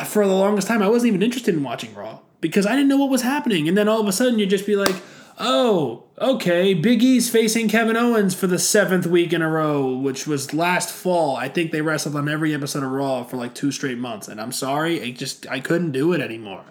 [0.06, 2.98] for the longest time, I wasn't even interested in watching Raw because I didn't know
[2.98, 4.96] what was happening, and then all of a sudden you'd just be like,
[5.40, 10.28] oh, okay, Big E's facing Kevin Owens for the seventh week in a row, which
[10.28, 11.36] was last fall.
[11.36, 14.40] I think they wrestled on every episode of Raw for like two straight months, and
[14.40, 16.64] I'm sorry, I just I couldn't do it anymore.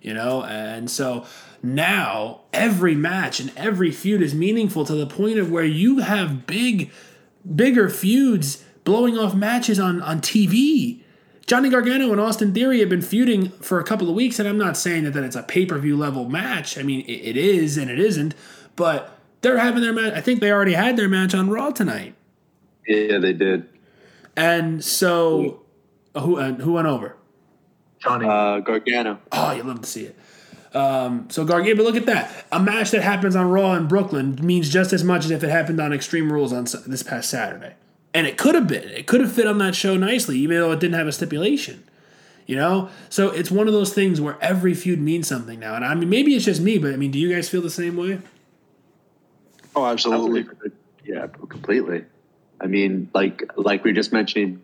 [0.00, 1.24] You know, and so
[1.62, 6.44] now every match and every feud is meaningful to the point of where you have
[6.44, 6.90] big,
[7.54, 11.01] bigger feuds blowing off matches on on TV.
[11.52, 14.56] Johnny Gargano and Austin Theory have been feuding for a couple of weeks, and I'm
[14.56, 16.78] not saying that, that it's a pay per view level match.
[16.78, 18.34] I mean, it, it is and it isn't,
[18.74, 20.14] but they're having their match.
[20.14, 22.14] I think they already had their match on Raw tonight,
[22.88, 23.68] Yeah, they did.
[24.34, 25.60] and so
[26.16, 27.16] who uh, who went over?
[27.98, 28.26] Johnny.
[28.26, 29.18] Uh, Gargano.
[29.30, 30.16] Oh, you love to see it.
[30.74, 32.46] Um, so Gargano, but look at that.
[32.50, 35.50] A match that happens on Raw in Brooklyn means just as much as if it
[35.50, 37.74] happened on Extreme Rules on this past Saturday.
[38.14, 38.88] And it could have been.
[38.88, 41.82] It could have fit on that show nicely, even though it didn't have a stipulation.
[42.46, 42.90] You know?
[43.08, 45.74] So it's one of those things where every feud means something now.
[45.74, 47.70] And I mean, maybe it's just me, but I mean, do you guys feel the
[47.70, 48.20] same way?
[49.74, 50.46] Oh, absolutely.
[51.04, 52.04] Yeah, completely.
[52.60, 54.62] I mean, like like we were just mentioning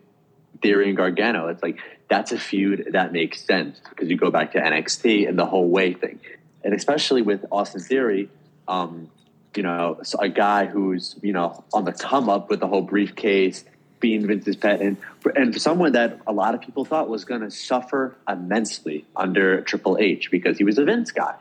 [0.61, 1.47] Theory and Gargano.
[1.47, 1.79] It's like
[2.09, 5.67] that's a feud that makes sense because you go back to NXT and the whole
[5.67, 6.19] way thing,
[6.63, 8.29] and especially with Austin Theory,
[8.67, 9.09] um,
[9.55, 13.65] you know, a guy who's you know on the come up with the whole briefcase,
[13.99, 14.97] being Vince's pet, and
[15.35, 19.97] and someone that a lot of people thought was going to suffer immensely under Triple
[19.99, 21.35] H because he was a Vince guy.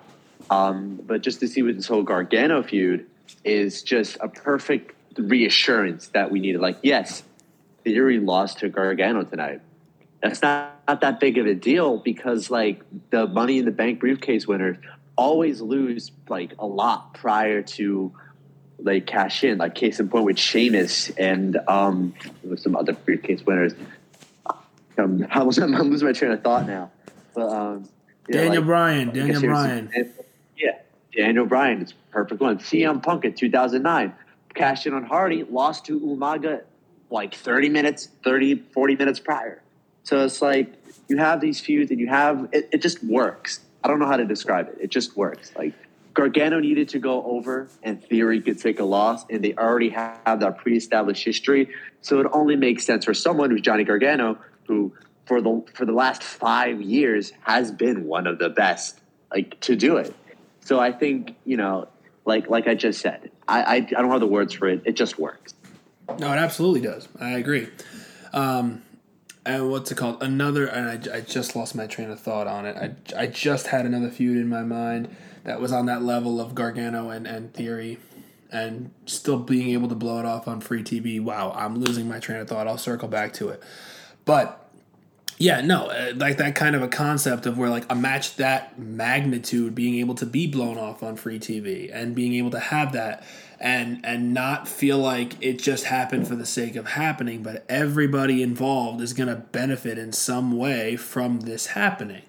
[0.51, 3.07] Um, but just to see with this whole Gargano feud
[3.45, 6.61] is just a perfect reassurance that we needed.
[6.61, 7.23] Like, yes,
[7.85, 9.61] Theory lost to Gargano tonight.
[10.23, 14.01] That's not, not that big of a deal because like the Money in the Bank
[14.01, 14.77] briefcase winners
[15.19, 18.13] always lose like a lot prior to
[18.79, 19.59] like cash in.
[19.59, 23.75] Like case in point with Sheamus and um with some other briefcase winners.
[24.97, 26.91] Um, I was I'm losing my train of thought now.
[27.35, 27.89] But um,
[28.29, 29.91] yeah, Daniel like- Bryan, like Daniel Bryan.
[30.57, 30.79] yeah,
[31.15, 32.59] Daniel Bryan It's a perfect one.
[32.59, 34.15] CM Punk in 2009
[34.55, 36.63] cashed in on Hardy, lost to Umaga
[37.11, 39.63] like 30 minutes, 30, 40 minutes prior.
[40.03, 40.73] So it's like
[41.09, 43.61] you have these feuds and you have it, it just works.
[43.83, 44.79] I don't know how to describe it.
[44.81, 45.53] It just works.
[45.57, 45.75] Like
[46.15, 50.41] Gargano needed to go over and Theory could take a loss, and they already have
[50.41, 51.71] that pre-established history.
[52.01, 54.93] So it only makes sense for someone who's Johnny Gargano, who
[55.27, 59.01] for the for the last five years has been one of the best,
[59.31, 60.15] like to do it.
[60.61, 61.89] So I think you know,
[62.25, 64.83] like like I just said, I I, I don't have the words for it.
[64.87, 65.55] It just works.
[66.19, 67.07] No, it absolutely does.
[67.21, 67.69] I agree.
[68.33, 68.83] Um,
[69.49, 70.23] and what's it called?
[70.23, 72.77] Another, and I, I just lost my train of thought on it.
[72.77, 76.55] I, I just had another feud in my mind that was on that level of
[76.55, 77.99] Gargano and, and Theory
[78.51, 81.19] and still being able to blow it off on free TV.
[81.19, 82.69] Wow, I'm losing my train of thought.
[82.69, 83.63] I'll circle back to it.
[84.27, 84.71] But
[85.39, 88.79] yeah, no, uh, like that kind of a concept of where like a match that
[88.79, 92.93] magnitude being able to be blown off on free TV and being able to have
[92.93, 93.25] that
[93.61, 98.43] and and not feel like it just happened for the sake of happening, but everybody
[98.43, 102.23] involved is going to benefit in some way from this happening.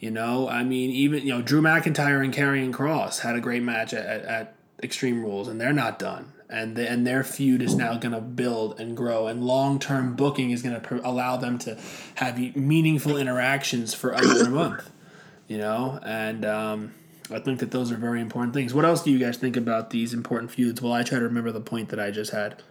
[0.00, 3.62] You know, I mean, even you know, Drew McIntyre and Karrion Kross had a great
[3.62, 6.32] match at, at, at Extreme Rules, and they're not done.
[6.50, 10.14] And the, and their feud is now going to build and grow, and long term
[10.14, 11.78] booking is going to pr- allow them to
[12.16, 14.90] have meaningful interactions for under a month.
[15.48, 16.92] You know, and um,
[17.30, 18.74] I think that those are very important things.
[18.74, 20.82] What else do you guys think about these important feuds?
[20.82, 22.62] Well, I try to remember the point that I just had.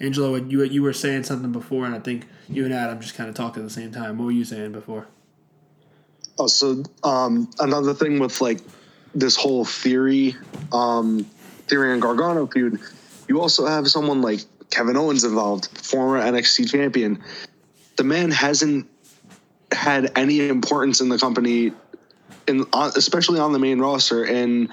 [0.00, 3.30] Angelo, you you were saying something before, and I think you and Adam just kind
[3.30, 4.18] of talked at the same time.
[4.18, 5.06] What were you saying before?
[6.38, 8.58] Oh, so um, another thing with like
[9.14, 10.34] this whole theory,
[10.72, 11.24] um,
[11.68, 12.80] theory and Gargano feud,
[13.28, 14.40] you also have someone like
[14.70, 17.22] Kevin Owens involved, former NXT champion.
[17.96, 18.88] The man hasn't
[19.70, 21.72] had any importance in the company,
[22.46, 24.68] in especially on the main roster, in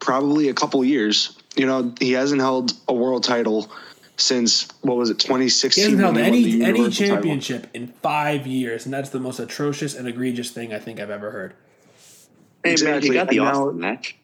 [0.00, 1.36] probably a couple years.
[1.56, 3.70] You know, he hasn't held a world title
[4.16, 5.82] since what was it, 2016?
[5.82, 7.14] He hasn't held he any any Universal title.
[7.16, 11.10] championship in five years, and that's the most atrocious and egregious thing I think I've
[11.10, 11.54] ever heard.
[12.64, 14.16] Hey, man, Exactly, he got the and now- match.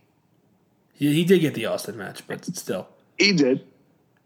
[0.96, 2.88] He, he did get the Austin match, but still.
[3.18, 3.64] He did.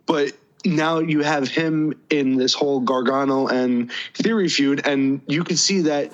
[0.06, 0.32] But
[0.64, 5.82] now you have him in this whole Gargano and Theory feud, and you can see
[5.82, 6.12] that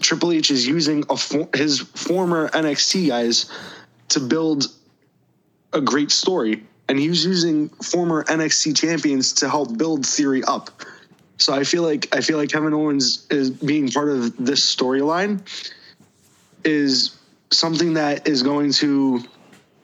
[0.00, 3.50] Triple H is using a for, his former NXT guys
[4.08, 4.66] to build
[5.72, 10.70] a great story, and he was using former NXT champions to help build Theory up.
[11.38, 15.40] So I feel like I feel like Kevin Owens is being part of this storyline
[16.64, 17.16] is
[17.50, 19.22] something that is going to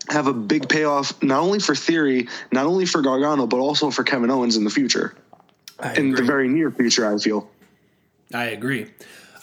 [0.09, 4.05] have a big payoff not only for Theory, not only for Gargano, but also for
[4.05, 5.15] Kevin Owens in the future,
[5.79, 7.13] I in the very near future.
[7.13, 7.51] I feel.
[8.35, 8.91] I agree.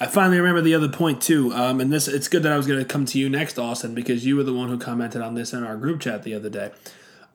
[0.00, 2.66] I finally remember the other point too, um, and this it's good that I was
[2.66, 5.34] going to come to you next, Austin, because you were the one who commented on
[5.34, 6.72] this in our group chat the other day.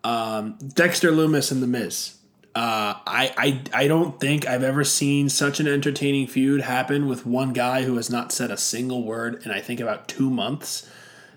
[0.04, 2.16] Um, Dexter Lumis and The Miz.
[2.56, 7.26] Uh, I, I I don't think I've ever seen such an entertaining feud happen with
[7.26, 10.90] one guy who has not said a single word in I think about two months.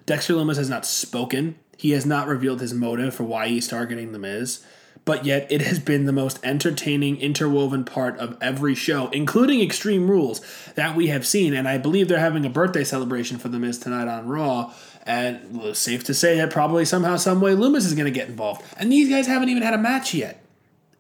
[0.07, 1.57] Dexter Lumis has not spoken.
[1.77, 4.65] He has not revealed his motive for why he's targeting The Miz.
[5.05, 10.09] But yet, it has been the most entertaining, interwoven part of every show, including Extreme
[10.09, 10.41] Rules,
[10.75, 11.55] that we have seen.
[11.55, 14.73] And I believe they're having a birthday celebration for The Miz tonight on Raw.
[15.05, 18.29] And it's safe to say that probably somehow, some way, Lumis is going to get
[18.29, 18.63] involved.
[18.77, 20.42] And these guys haven't even had a match yet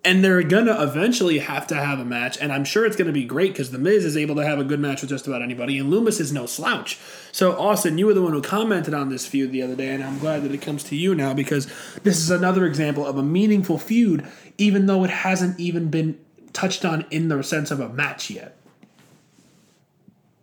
[0.05, 3.25] and they're gonna eventually have to have a match, and I'm sure it's gonna be
[3.25, 5.79] great because the Miz is able to have a good match with just about anybody,
[5.79, 6.99] and Lumis is no slouch.
[7.31, 10.03] So Austin, you were the one who commented on this feud the other day, and
[10.03, 11.67] I'm glad that it comes to you now because
[12.03, 14.27] this is another example of a meaningful feud,
[14.59, 16.19] even though it hasn't even been
[16.53, 18.57] touched on in the sense of a match yet.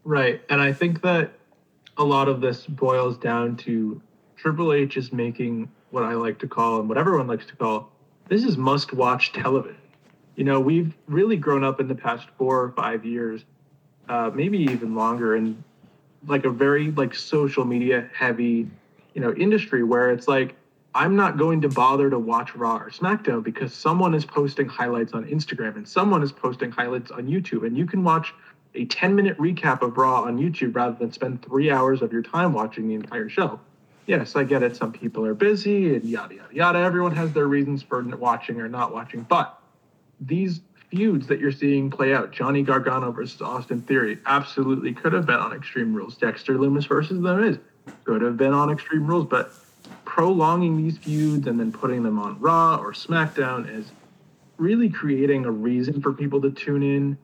[0.03, 0.41] Right.
[0.49, 1.34] And I think that
[1.97, 4.01] a lot of this boils down to
[4.38, 7.91] Triple H is making what I like to call and what everyone likes to call
[8.30, 9.75] this is must watch television.
[10.36, 13.43] You know, we've really grown up in the past four or five years,
[14.07, 15.61] uh, maybe even longer, in
[16.27, 18.69] like a very like social media heavy,
[19.13, 20.55] you know, industry where it's like
[20.95, 25.13] I'm not going to bother to watch Raw or SmackDown because someone is posting highlights
[25.13, 28.34] on Instagram and someone is posting highlights on YouTube, and you can watch
[28.75, 32.21] a 10 minute recap of Raw on YouTube rather than spend three hours of your
[32.21, 33.59] time watching the entire show.
[34.06, 34.76] Yes, I get it.
[34.76, 36.80] Some people are busy and yada, yada, yada.
[36.80, 39.22] Everyone has their reasons for watching or not watching.
[39.22, 39.60] But
[40.20, 45.26] these feuds that you're seeing play out, Johnny Gargano versus Austin Theory, absolutely could have
[45.26, 46.16] been on Extreme Rules.
[46.16, 47.60] Dexter Lumis versus The Miz
[48.04, 49.28] could have been on Extreme Rules.
[49.28, 49.54] But
[50.06, 53.91] prolonging these feuds and then putting them on Raw or SmackDown is
[54.58, 57.18] really creating a reason for people to tune in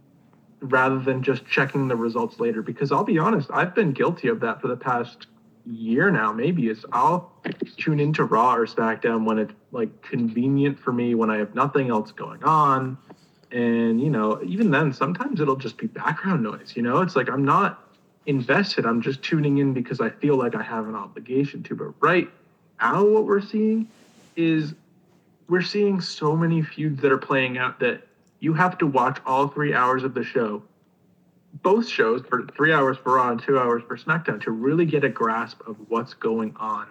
[0.62, 2.62] rather than just checking the results later.
[2.62, 5.28] Because I'll be honest, I've been guilty of that for the past
[5.66, 6.70] year now, maybe.
[6.70, 7.32] Is I'll
[7.78, 11.90] tune into Raw or SmackDown when it's like convenient for me, when I have nothing
[11.90, 12.98] else going on.
[13.52, 16.74] And, you know, even then, sometimes it'll just be background noise.
[16.76, 17.90] You know, it's like I'm not
[18.26, 18.86] invested.
[18.86, 21.76] I'm just tuning in because I feel like I have an obligation to.
[21.76, 22.30] But right
[22.82, 23.88] now, what we're seeing
[24.36, 24.74] is
[25.48, 28.02] we're seeing so many feuds that are playing out that
[28.40, 30.64] you have to watch all three hours of the show,
[31.62, 35.04] both shows for three hours for Raw and two hours for SmackDown to really get
[35.04, 36.88] a grasp of what's going on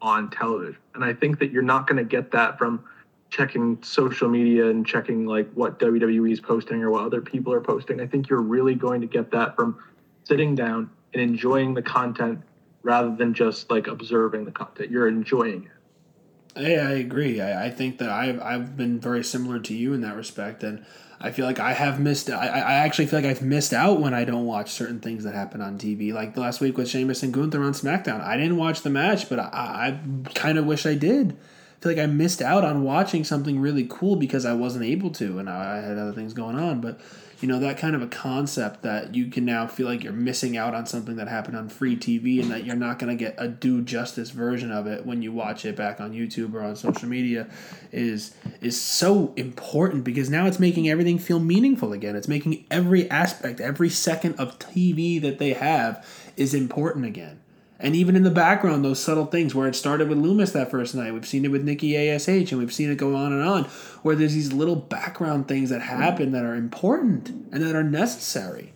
[0.00, 0.78] on television.
[0.94, 2.84] And I think that you're not going to get that from
[3.30, 7.60] checking social media and checking like what WWE is posting or what other people are
[7.60, 8.00] posting.
[8.00, 9.78] I think you're really going to get that from
[10.22, 12.40] sitting down and enjoying the content
[12.82, 14.90] rather than just like observing the content.
[14.90, 16.60] You're enjoying it.
[16.60, 17.40] Hey, I agree.
[17.40, 20.86] I, I think that I've I've been very similar to you in that respect, and
[21.20, 22.30] I feel like I have missed.
[22.30, 25.34] I, I actually feel like I've missed out when I don't watch certain things that
[25.34, 26.12] happen on TV.
[26.12, 29.28] Like the last week with Sheamus and Gunther on SmackDown, I didn't watch the match,
[29.28, 31.32] but I, I kind of wish I did.
[31.32, 35.10] I feel like I missed out on watching something really cool because I wasn't able
[35.10, 36.80] to, and I had other things going on.
[36.80, 37.00] But
[37.44, 40.56] you know that kind of a concept that you can now feel like you're missing
[40.56, 43.34] out on something that happened on free TV and that you're not going to get
[43.36, 46.74] a due justice version of it when you watch it back on YouTube or on
[46.74, 47.46] social media
[47.92, 52.16] is is so important because now it's making everything feel meaningful again.
[52.16, 56.02] It's making every aspect, every second of TV that they have
[56.38, 57.43] is important again.
[57.80, 60.94] And even in the background, those subtle things where it started with Lumis that first
[60.94, 63.64] night, we've seen it with Nikki ASH, and we've seen it go on and on,
[64.02, 68.72] where there's these little background things that happen that are important and that are necessary,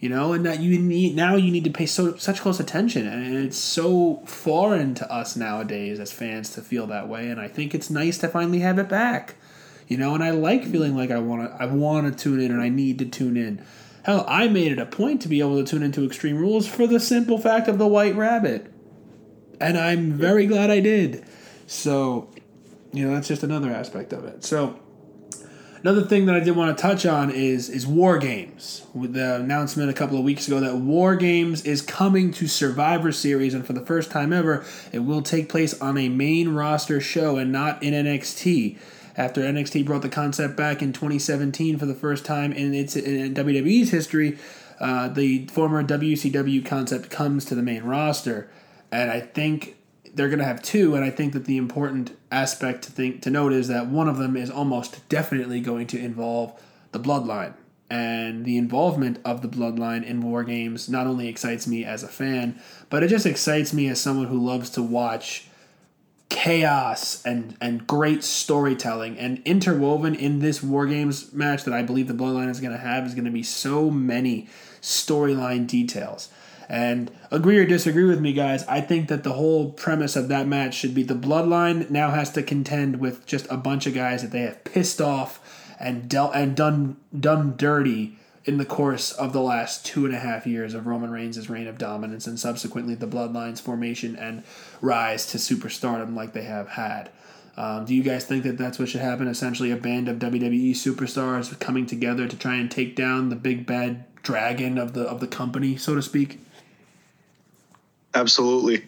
[0.00, 3.06] you know, and that you need now you need to pay so such close attention,
[3.06, 7.48] and it's so foreign to us nowadays as fans to feel that way, and I
[7.48, 9.34] think it's nice to finally have it back,
[9.88, 12.50] you know, and I like feeling like I want to I want to tune in
[12.50, 13.62] and I need to tune in.
[14.04, 16.86] Hell, I made it a point to be able to tune into Extreme Rules for
[16.86, 18.66] the simple fact of the White Rabbit.
[19.60, 21.24] And I'm very glad I did.
[21.68, 22.28] So,
[22.92, 24.42] you know, that's just another aspect of it.
[24.42, 24.80] So,
[25.82, 28.84] another thing that I did want to touch on is is War Games.
[28.92, 33.12] With the announcement a couple of weeks ago that War Games is coming to Survivor
[33.12, 37.00] Series, and for the first time ever, it will take place on a main roster
[37.00, 38.78] show and not in NXT
[39.16, 43.34] after NXT brought the concept back in 2017 for the first time in its in
[43.34, 44.38] WWE's history,
[44.80, 48.50] uh, the former WCW concept comes to the main roster,
[48.90, 49.76] and I think
[50.14, 50.94] they're going to have two.
[50.94, 54.18] And I think that the important aspect to think to note is that one of
[54.18, 56.60] them is almost definitely going to involve
[56.92, 57.54] the Bloodline.
[57.90, 62.08] And the involvement of the Bloodline in War Games not only excites me as a
[62.08, 62.58] fan,
[62.88, 65.48] but it just excites me as someone who loves to watch
[66.32, 72.08] chaos and and great storytelling and interwoven in this war games match that I believe
[72.08, 74.48] the bloodline is going to have is going to be so many
[74.80, 76.30] storyline details.
[76.70, 78.64] And agree or disagree with me, guys.
[78.64, 82.32] I think that the whole premise of that match should be the bloodline now has
[82.32, 85.38] to contend with just a bunch of guys that they have pissed off
[85.78, 90.18] and dealt and done done dirty in the course of the last two and a
[90.18, 94.42] half years of Roman Reigns' reign of dominance and subsequently the Bloodline's formation and
[94.80, 97.10] rise to superstardom like they have had.
[97.56, 99.28] Um, do you guys think that that's what should happen?
[99.28, 103.66] Essentially, a band of WWE superstars coming together to try and take down the big
[103.66, 106.40] bad dragon of the of the company, so to speak.
[108.14, 108.84] Absolutely.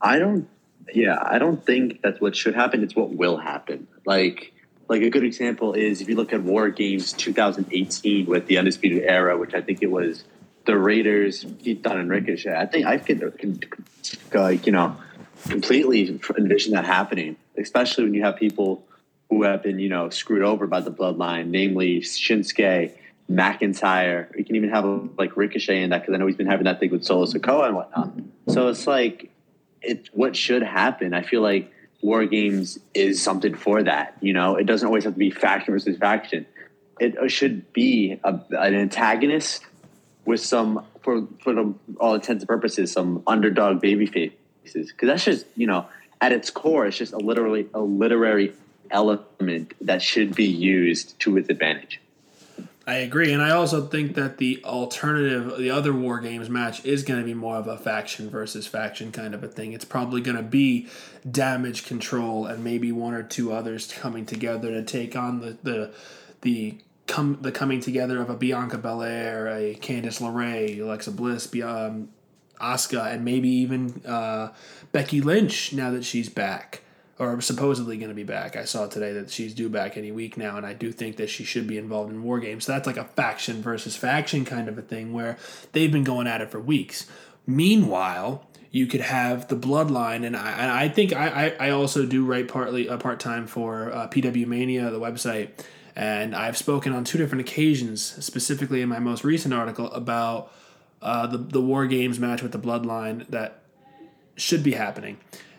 [0.00, 0.48] I don't.
[0.92, 2.82] Yeah, I don't think that's what should happen.
[2.82, 3.86] It's what will happen.
[4.04, 4.52] Like,
[4.88, 9.02] like a good example is if you look at War Games 2018 with the Undisputed
[9.04, 10.24] Era, which I think it was
[10.64, 12.54] the Raiders, Dunne and Ricochet.
[12.54, 13.60] I think I could, can,
[14.34, 14.96] like, you know,
[15.48, 18.84] completely envision that happening, especially when you have people
[19.30, 22.92] who have been, you know, screwed over by the bloodline, namely Shinsuke,
[23.30, 24.34] McIntyre.
[24.36, 24.84] You can even have
[25.18, 27.66] like Ricochet in that because I know he's been having that thing with Solo Sikoa
[27.66, 28.12] and whatnot.
[28.48, 29.30] So it's like
[29.82, 31.12] it's what should happen.
[31.14, 31.70] I feel like
[32.00, 34.16] War Games is something for that.
[34.20, 36.46] You know, it doesn't always have to be faction versus faction.
[37.00, 39.64] It should be a, an antagonist
[40.24, 44.90] with some, for for the, all intents and purposes, some underdog baby faces.
[44.92, 45.86] Because that's just you know,
[46.20, 48.52] at its core, it's just a literally a literary
[48.90, 52.00] element that should be used to its advantage.
[52.88, 57.02] I agree, and I also think that the alternative, the other War Games match, is
[57.02, 59.74] going to be more of a faction versus faction kind of a thing.
[59.74, 60.88] It's probably going to be
[61.30, 65.92] damage control and maybe one or two others coming together to take on the the
[66.40, 72.08] the come the coming together of a Bianca Belair, a Candice LeRae, Alexa Bliss, um,
[72.58, 74.54] Asuka, and maybe even uh,
[74.92, 76.84] Becky Lynch now that she's back
[77.18, 78.56] or supposedly going to be back.
[78.56, 81.28] I saw today that she's due back any week now, and I do think that
[81.28, 82.64] she should be involved in war games.
[82.64, 85.36] So that's like a faction versus faction kind of a thing where
[85.72, 87.06] they've been going at it for weeks.
[87.46, 92.24] Meanwhile, you could have the bloodline, and I, and I think I, I, also do
[92.24, 95.50] write partly uh, part time for uh, PW Mania, the website,
[95.96, 100.52] and I've spoken on two different occasions, specifically in my most recent article about
[101.00, 103.62] uh, the the war games match with the bloodline that
[104.36, 105.16] should be happening.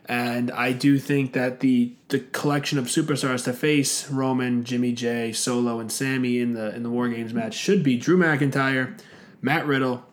[0.10, 5.32] And I do think that the the collection of superstars to face Roman, Jimmy Jey,
[5.32, 9.00] Solo, and Sammy in the in the War Games match should be Drew McIntyre,
[9.40, 10.04] Matt Riddle,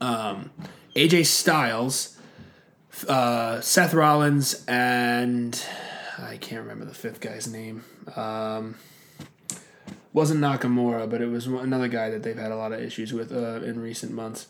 [0.00, 0.50] um,
[0.96, 2.18] AJ Styles,
[3.08, 5.64] uh, Seth Rollins, and
[6.18, 7.84] I can't remember the fifth guy's name.
[8.16, 8.74] Um,
[10.12, 13.30] wasn't Nakamura, but it was another guy that they've had a lot of issues with
[13.30, 14.48] uh, in recent months.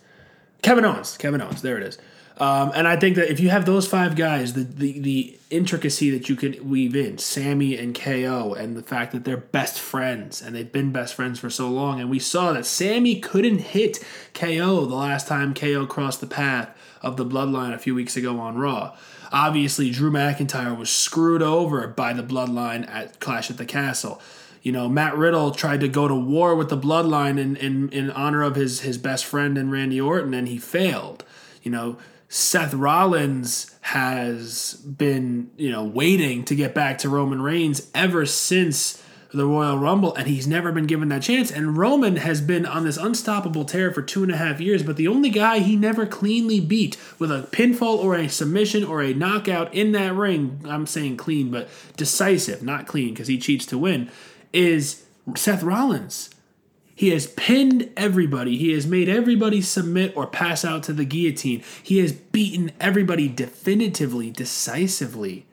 [0.63, 1.19] Kevin Owens.
[1.19, 1.61] Kevin Owens.
[1.61, 1.99] There it is.
[2.37, 6.11] Um, and I think that if you have those five guys, the, the the intricacy
[6.11, 10.43] that you could weave in, Sammy and KO, and the fact that they're best friends
[10.43, 14.05] and they've been best friends for so long, and we saw that Sammy couldn't hit
[14.33, 18.41] KO the last time KO crossed the path of the bloodline a few weeks ago
[18.41, 18.97] on Raw.
[19.31, 24.21] Obviously, Drew McIntyre was screwed over by the bloodline at Clash at the Castle.
[24.63, 28.11] You know, Matt Riddle tried to go to war with the bloodline in, in, in
[28.11, 31.23] honor of his, his best friend and Randy Orton, and he failed.
[31.63, 31.99] You know,
[32.35, 39.01] Seth Rollins has been, you know, waiting to get back to Roman Reigns ever since
[39.33, 41.53] the Royal Rumble, and he's never been given that chance.
[41.53, 44.97] And Roman has been on this unstoppable tear for two and a half years, but
[44.97, 49.15] the only guy he never cleanly beat with a pinfall or a submission or a
[49.15, 53.79] knockout in that ring, I'm saying clean, but decisive, not clean because he cheats to
[53.79, 54.11] win,
[54.53, 55.05] is
[55.37, 56.34] Seth Rollins.
[56.95, 58.57] He has pinned everybody.
[58.57, 61.63] He has made everybody submit or pass out to the guillotine.
[61.83, 65.47] He has beaten everybody definitively, decisively,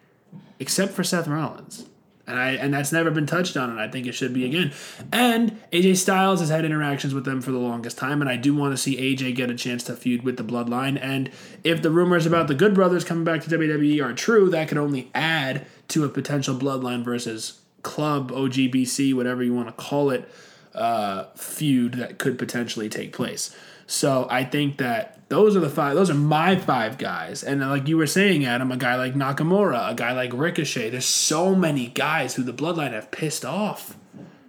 [0.59, 1.87] except for Seth Rollins.
[2.27, 4.71] And I and that's never been touched on, and I think it should be again.
[5.11, 8.55] And AJ Styles has had interactions with them for the longest time, and I do
[8.55, 10.99] want to see AJ get a chance to feud with the Bloodline.
[11.01, 11.31] And
[11.63, 14.77] if the rumors about the Good Brothers coming back to WWE are true, that could
[14.77, 20.29] only add to a potential Bloodline versus Club, OGBC, whatever you want to call it
[20.74, 23.55] uh, feud that could potentially take place.
[23.88, 25.95] So I think that those are the five.
[25.95, 27.43] Those are my five guys.
[27.43, 30.89] And like you were saying, Adam, a guy like Nakamura, a guy like Ricochet.
[30.89, 33.97] There's so many guys who the Bloodline have pissed off.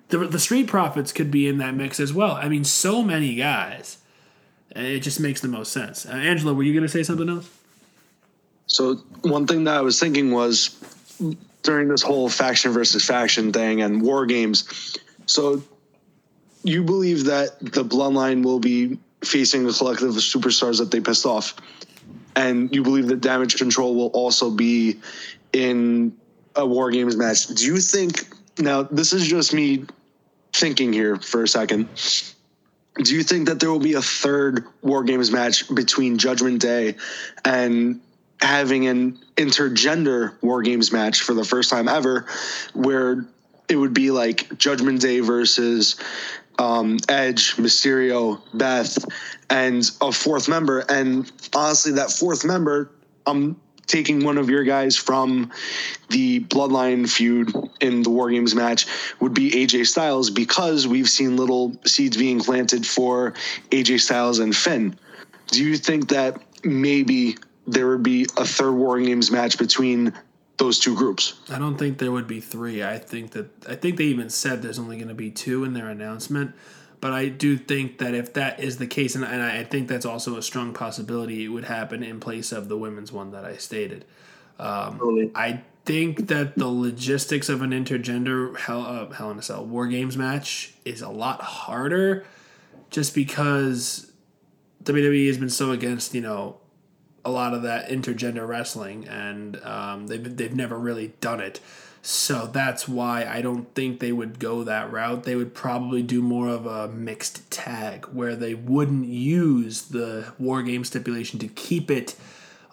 [0.09, 2.33] The, the Street Profits could be in that mix as well.
[2.33, 3.99] I mean, so many guys.
[4.71, 6.07] It just makes the most sense.
[6.07, 7.49] Uh, Angela, were you going to say something else?
[8.67, 10.77] So one thing that I was thinking was
[11.63, 14.99] during this whole faction versus faction thing and war games.
[15.27, 15.63] So
[16.65, 21.27] you believe that the bloodline will be facing a collective of superstars that they pissed
[21.27, 21.55] off,
[22.37, 24.99] and you believe that damage control will also be
[25.53, 26.17] in
[26.57, 27.47] a War Games match.
[27.47, 28.27] Do you think
[28.59, 29.85] now this is just me
[30.53, 31.89] thinking here for a second?
[32.97, 36.97] Do you think that there will be a third War Games match between Judgment Day
[37.45, 38.01] and
[38.41, 42.27] having an intergender War Games match for the first time ever,
[42.75, 43.25] where
[43.69, 45.97] it would be like Judgment Day versus
[46.59, 49.05] um, Edge, Mysterio, Beth,
[49.51, 50.81] and a fourth member.
[50.89, 52.91] And honestly, that fourth member,
[53.27, 55.51] I'm taking one of your guys from
[56.09, 58.87] the Bloodline feud in the War Games match,
[59.21, 63.35] would be AJ Styles because we've seen little seeds being planted for
[63.71, 64.97] AJ Styles and Finn.
[65.49, 67.37] Do you think that maybe
[67.67, 70.13] there would be a third War Games match between
[70.59, 71.41] those two groups?
[71.51, 72.83] I don't think there would be three.
[72.83, 75.75] I think that I think they even said there's only going to be two in
[75.75, 76.55] their announcement.
[77.01, 80.07] But I do think that if that is the case, and, and I think that's
[80.07, 83.57] also a strong possibility, it would happen in place of the women's one that I
[83.57, 84.05] stated.
[84.61, 89.67] Um, I think that the logistics of an intergender Hell, uh, Hell in a Cell
[89.67, 92.25] War Games match is a lot harder,
[92.91, 94.13] just because
[94.85, 96.61] WWE has been so against you know
[97.25, 101.61] a lot of that intergender wrestling, and um, they've they've never really done it.
[102.05, 105.23] So that's why I don't think they would go that route.
[105.23, 110.63] They would probably do more of a mixed tag where they wouldn't use the war
[110.65, 112.17] game stipulation to keep it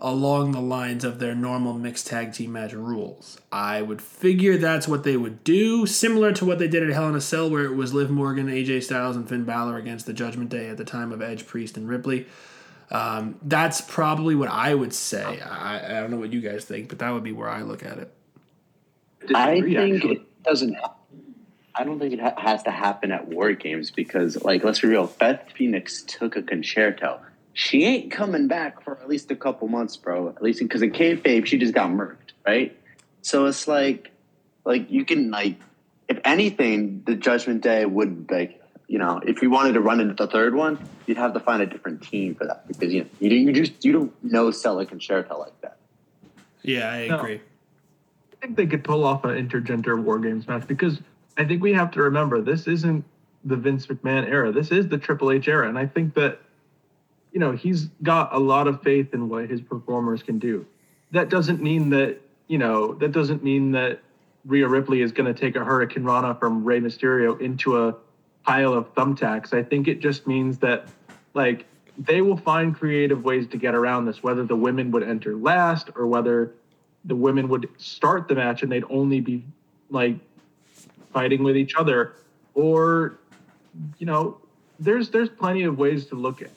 [0.01, 3.39] along the lines of their normal mixed tag team match rules.
[3.51, 7.09] I would figure that's what they would do, similar to what they did at Hell
[7.09, 10.13] in a Cell, where it was Liv Morgan, AJ Styles, and Finn Balor against the
[10.13, 12.25] Judgment Day at the time of Edge, Priest, and Ripley.
[12.91, 15.41] Um, that's probably what I would say.
[15.41, 17.85] I, I don't know what you guys think, but that would be where I look
[17.85, 18.13] at it.
[19.35, 20.75] I think it doesn't.
[21.75, 24.87] I don't think it ha- has to happen at War Games because, like, let's be
[24.87, 25.07] real.
[25.07, 27.19] Beth Phoenix took a Con-Chair-To.
[27.53, 30.29] She ain't coming back for at least a couple months, bro.
[30.29, 32.77] At least because in kayfabe, she just got murked, right?
[33.21, 34.11] So it's like,
[34.65, 35.57] like you can like,
[36.07, 38.58] if anything, the Judgment Day would like,
[38.89, 41.61] you know, if you wanted to run into the third one, you'd have to find
[41.61, 44.79] a different team for that because you know, you, you just you don't know sell
[44.79, 45.77] a Con-Chair-To like that.
[46.63, 47.19] Yeah, I No.
[47.19, 47.39] agree.
[48.33, 50.99] I think they could pull off an intergender war games match because
[51.37, 53.05] I think we have to remember this isn't
[53.45, 54.51] the Vince McMahon era.
[54.51, 56.39] This is the Triple H era, and I think that
[57.31, 60.65] you know he's got a lot of faith in what his performers can do.
[61.11, 63.99] That doesn't mean that you know that doesn't mean that
[64.45, 67.95] Rhea Ripley is going to take a hurricanrana from Rey Mysterio into a
[68.43, 69.53] pile of thumbtacks.
[69.53, 70.87] I think it just means that
[71.33, 71.65] like
[71.97, 75.89] they will find creative ways to get around this, whether the women would enter last
[75.95, 76.53] or whether
[77.05, 79.43] the women would start the match and they'd only be
[79.89, 80.15] like
[81.11, 82.13] fighting with each other
[82.53, 83.19] or
[83.97, 84.37] you know
[84.79, 86.51] there's there's plenty of ways to look at,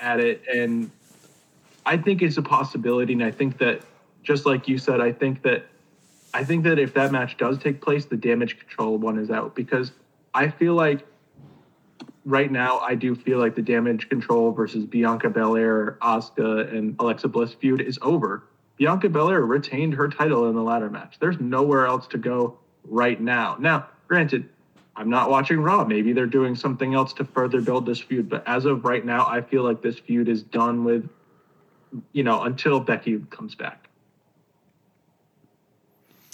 [0.00, 0.90] at it and
[1.84, 3.80] i think it's a possibility and i think that
[4.22, 5.66] just like you said i think that
[6.34, 9.54] i think that if that match does take place the damage control one is out
[9.54, 9.92] because
[10.34, 11.06] i feel like
[12.26, 17.26] right now i do feel like the damage control versus bianca belair asuka and alexa
[17.28, 18.44] bliss feud is over
[18.76, 21.16] Bianca Belair retained her title in the ladder match.
[21.18, 23.56] There's nowhere else to go right now.
[23.58, 24.48] Now, granted,
[24.94, 25.84] I'm not watching Raw.
[25.84, 28.28] Maybe they're doing something else to further build this feud.
[28.28, 31.08] But as of right now, I feel like this feud is done with,
[32.12, 33.88] you know, until Becky comes back.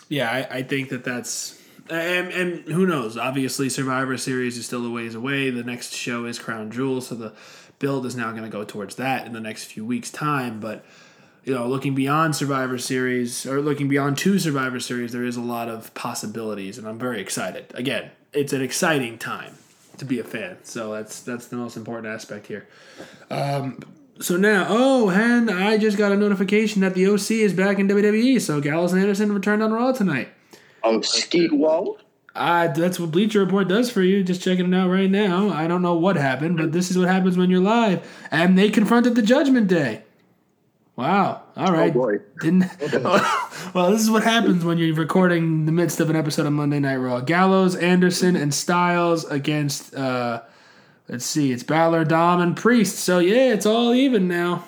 [0.09, 3.17] Yeah, I, I think that that's and, and who knows?
[3.17, 5.51] Obviously, Survivor Series is still a ways away.
[5.51, 7.33] The next show is Crown Jewel, so the
[7.79, 10.61] build is now going to go towards that in the next few weeks' time.
[10.61, 10.85] But
[11.45, 15.41] you know, looking beyond Survivor Series or looking beyond two Survivor Series, there is a
[15.41, 17.67] lot of possibilities, and I'm very excited.
[17.75, 19.55] Again, it's an exciting time
[19.99, 22.69] to be a fan, so that's that's the most important aspect here.
[23.31, 23.81] Um,
[24.21, 27.89] so now, oh, and I just got a notification that the OC is back in
[27.89, 28.41] WWE.
[28.41, 30.29] So Gallows and Anderson returned on Raw tonight.
[30.85, 31.99] Oh, ski wall.
[32.35, 34.25] Uh, that's what Bleacher Report does for you.
[34.25, 35.51] Just checking it out right now.
[35.51, 38.09] I don't know what happened, but this is what happens when you're live.
[38.31, 40.03] And they confronted the Judgment Day.
[40.97, 41.43] Wow.
[41.57, 41.93] All right.
[41.93, 42.19] boy.
[42.41, 42.65] Didn't.
[43.75, 46.53] well, this is what happens when you're recording in the midst of an episode of
[46.53, 47.21] Monday Night Raw.
[47.21, 49.95] Gallows, Anderson, and Styles against.
[49.95, 50.43] Uh,
[51.09, 51.53] let's see.
[51.53, 52.99] It's Balor, Dom, and Priest.
[52.99, 54.65] So yeah, it's all even now.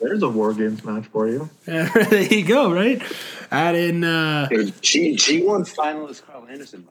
[0.00, 1.50] There's a War Games match for you.
[1.64, 2.72] there you go.
[2.72, 3.02] Right.
[3.50, 4.04] Add in.
[4.04, 4.48] Uh,
[4.80, 6.86] G G one finalist Karl Anderson.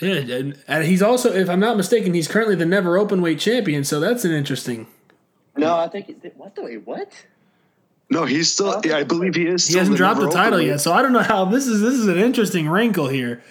[0.00, 3.38] Yeah, and, and he's also, if I'm not mistaken, he's currently the never open weight
[3.38, 3.84] champion.
[3.84, 4.88] So that's an interesting.
[5.56, 7.12] No, I think what the wait what?
[8.10, 8.80] No, he's still.
[8.84, 9.66] Yeah, I believe he is.
[9.66, 11.80] He hasn't dropped the title yet, so I don't know how this is.
[11.80, 13.42] This is an interesting wrinkle here.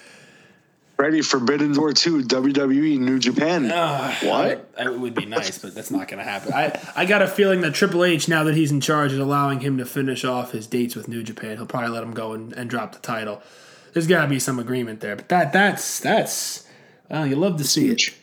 [0.96, 3.68] Ready Forbidden Door 2, WWE, New Japan.
[4.22, 4.70] What?
[4.78, 6.52] It would be nice, but that's not going to happen.
[6.52, 9.60] I, I got a feeling that Triple H, now that he's in charge, is allowing
[9.60, 11.56] him to finish off his dates with New Japan.
[11.56, 13.42] He'll probably let him go and, and drop the title.
[13.92, 16.66] There's got to be some agreement there, but that that's that's
[17.10, 18.14] well, you love to see it.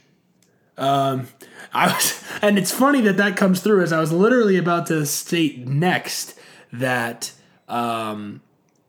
[0.77, 1.27] Um,
[1.73, 5.06] I was, and it's funny that that comes through as I was literally about to
[5.06, 6.38] state next
[6.73, 7.31] that
[7.68, 8.41] um,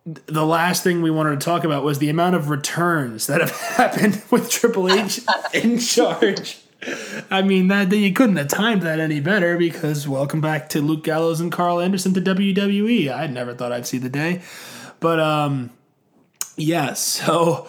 [0.04, 3.50] the last thing we wanted to talk about was the amount of returns that have
[3.76, 5.20] happened with Triple H
[5.54, 6.58] in charge.
[7.30, 11.04] I mean that you couldn't have timed that any better because welcome back to Luke
[11.04, 13.14] Gallows and Karl Anderson to WWE.
[13.14, 14.42] I never thought I'd see the day,
[14.98, 15.70] but um,
[16.56, 16.94] yeah.
[16.94, 17.68] So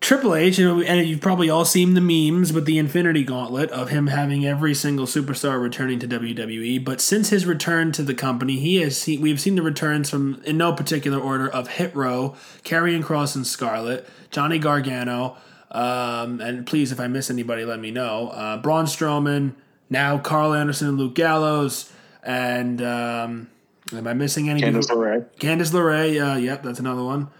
[0.00, 3.90] Triple H, and and you've probably all seen the memes with the Infinity Gauntlet of
[3.90, 6.84] him having every single superstar returning to WWE.
[6.84, 10.40] But since his return to the company, he has seen, we've seen the returns from
[10.44, 15.36] in no particular order of Hit Row, Karrion Kross and Scarlett, Johnny Gargano,
[15.72, 18.28] um, and please if I miss anybody, let me know.
[18.28, 19.54] Uh, Braun Strowman,
[19.90, 21.92] now Karl Anderson and Luke Gallows,
[22.22, 23.50] and um,
[23.92, 24.62] am I missing any?
[24.62, 25.26] Candice LeRae.
[25.40, 27.30] Candice LeRae, uh, yep, that's another one.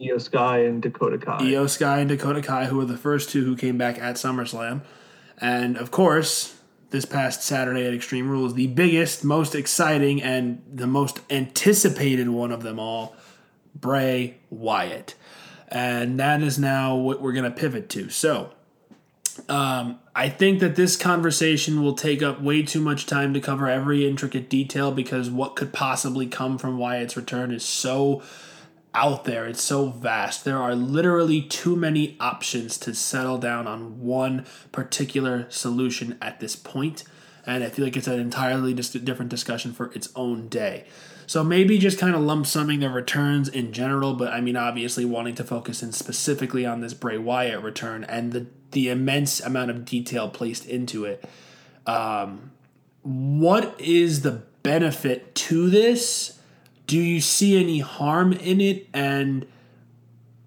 [0.00, 1.38] IYO Sky and Dakota Kai.
[1.38, 4.82] IYO Sky and Dakota Kai, who were the first two who came back at SummerSlam.
[5.38, 6.56] And of course,
[6.90, 12.50] this past Saturday at Extreme Rules, the biggest, most exciting, and the most anticipated one
[12.50, 13.14] of them all,
[13.74, 15.14] Bray Wyatt.
[15.68, 18.08] And that is now what we're going to pivot to.
[18.10, 18.52] So,
[19.48, 23.68] um, I think that this conversation will take up way too much time to cover
[23.68, 28.22] every intricate detail because what could possibly come from Wyatt's return is so
[28.94, 29.46] out there.
[29.46, 30.44] It's so vast.
[30.44, 36.56] There are literally too many options to settle down on one particular solution at this
[36.56, 37.04] point,
[37.46, 40.86] and I feel like it's an entirely dis- different discussion for its own day.
[41.30, 45.04] So maybe just kind of lump summing the returns in general, but I mean obviously
[45.04, 49.70] wanting to focus in specifically on this Bray Wyatt return and the the immense amount
[49.70, 51.24] of detail placed into it.
[51.86, 52.50] Um,
[53.02, 56.39] what is the benefit to this?
[56.90, 59.46] Do you see any harm in it and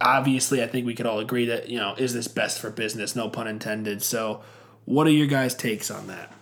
[0.02, 3.16] obviously i think we could all agree that you know is this best for business
[3.16, 4.42] no pun intended so
[4.84, 6.34] what are your guys takes on that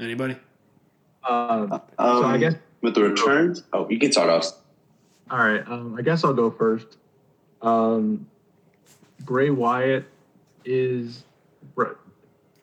[0.00, 0.36] anybody
[1.28, 3.62] Um, Um, so I guess with the returns.
[3.72, 4.52] Oh, you can start off.
[5.30, 5.66] All right.
[5.66, 6.98] Um, I guess I'll go first.
[7.62, 8.26] Um,
[9.20, 10.04] Bray Wyatt
[10.66, 11.24] is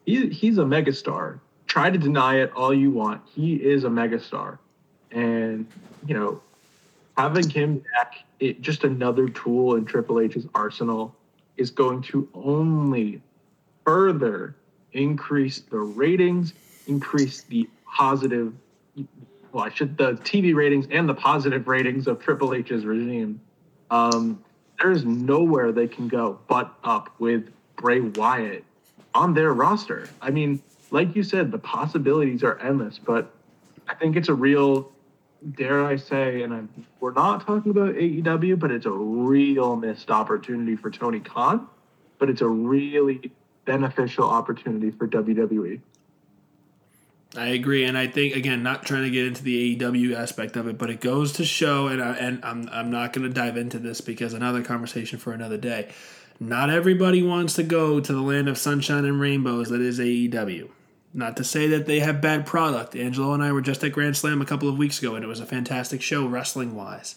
[0.06, 1.40] he, he's a megastar.
[1.72, 3.22] Try to deny it all you want.
[3.24, 4.58] He is a megastar,
[5.10, 5.66] and
[6.06, 6.42] you know
[7.16, 11.16] having him back, it, just another tool in Triple H's arsenal,
[11.56, 13.22] is going to only
[13.86, 14.54] further
[14.92, 16.52] increase the ratings,
[16.88, 18.52] increase the positive
[19.52, 23.40] well, I should the TV ratings and the positive ratings of Triple H's regime.
[23.90, 24.44] Um,
[24.78, 28.62] there's nowhere they can go but up with Bray Wyatt
[29.14, 30.10] on their roster.
[30.20, 30.62] I mean,
[30.92, 33.34] like you said, the possibilities are endless, but
[33.88, 34.92] I think it's a real,
[35.56, 40.10] dare I say, and I'm, we're not talking about AEW, but it's a real missed
[40.10, 41.66] opportunity for Tony Khan,
[42.18, 43.32] but it's a really
[43.64, 45.08] beneficial opportunity for.
[45.08, 45.80] WWE.
[47.34, 50.68] I agree, and I think again, not trying to get into the AEW aspect of
[50.68, 53.56] it, but it goes to show, and I, and I'm I'm not going to dive
[53.56, 55.90] into this because another conversation for another day.
[56.38, 60.68] Not everybody wants to go to the land of sunshine and rainbows that is AEW.
[61.14, 62.96] Not to say that they have bad product.
[62.96, 65.28] Angelo and I were just at Grand Slam a couple of weeks ago, and it
[65.28, 67.16] was a fantastic show wrestling wise.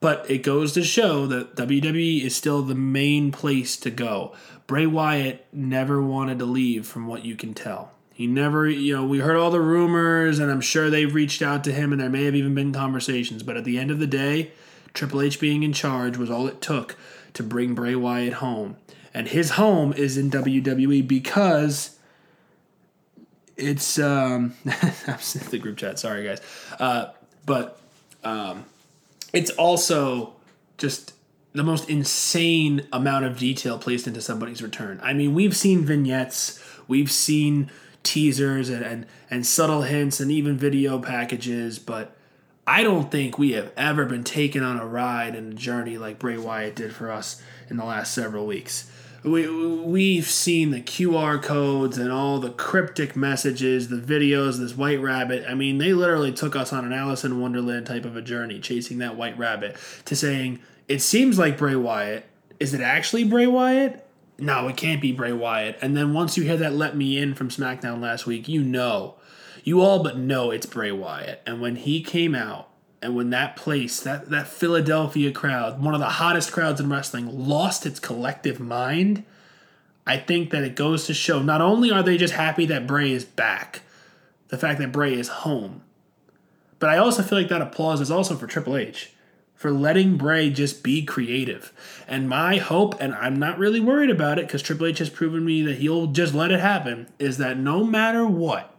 [0.00, 4.34] But it goes to show that WWE is still the main place to go.
[4.66, 7.92] Bray Wyatt never wanted to leave, from what you can tell.
[8.12, 11.64] He never, you know, we heard all the rumors, and I'm sure they've reached out
[11.64, 13.42] to him, and there may have even been conversations.
[13.42, 14.52] But at the end of the day,
[14.94, 16.96] Triple H being in charge was all it took
[17.34, 18.76] to bring Bray Wyatt home.
[19.14, 21.98] And his home is in WWE because
[23.60, 26.40] it's um the group chat, sorry guys.
[26.78, 27.10] Uh,
[27.46, 27.80] but
[28.24, 28.64] um
[29.32, 30.34] it's also
[30.78, 31.14] just
[31.52, 35.00] the most insane amount of detail placed into somebody's return.
[35.02, 37.70] I mean, we've seen vignettes, we've seen
[38.02, 42.16] teasers and, and, and subtle hints and even video packages, but
[42.66, 46.18] I don't think we have ever been taken on a ride and a journey like
[46.18, 48.90] Bray Wyatt did for us in the last several weeks.
[49.22, 55.00] We, we've seen the QR codes and all the cryptic messages, the videos, this white
[55.00, 55.44] rabbit.
[55.46, 58.60] I mean, they literally took us on an Alice in Wonderland type of a journey,
[58.60, 59.76] chasing that white rabbit,
[60.06, 62.24] to saying, it seems like Bray Wyatt.
[62.58, 64.06] Is it actually Bray Wyatt?
[64.38, 65.78] No, it can't be Bray Wyatt.
[65.82, 69.16] And then once you hear that let me in from SmackDown last week, you know.
[69.64, 71.42] you all but know it's Bray Wyatt.
[71.46, 72.69] And when he came out,
[73.02, 77.48] and when that place, that, that Philadelphia crowd, one of the hottest crowds in wrestling,
[77.48, 79.24] lost its collective mind,
[80.06, 83.12] I think that it goes to show not only are they just happy that Bray
[83.12, 83.82] is back,
[84.48, 85.82] the fact that Bray is home,
[86.78, 89.12] but I also feel like that applause is also for Triple H
[89.60, 91.70] for letting Bray just be creative.
[92.08, 95.44] And my hope, and I'm not really worried about it because Triple H has proven
[95.44, 98.74] me that he'll just let it happen, is that no matter what,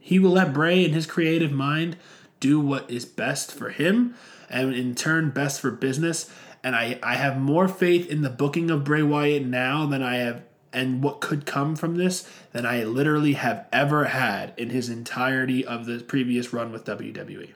[0.00, 1.96] he will let Bray and his creative mind
[2.40, 4.14] do what is best for him
[4.48, 6.30] and in turn best for business.
[6.62, 10.16] And I, I have more faith in the booking of Bray Wyatt now than I
[10.16, 10.42] have
[10.72, 15.64] and what could come from this than I literally have ever had in his entirety
[15.64, 17.50] of the previous run with WWE.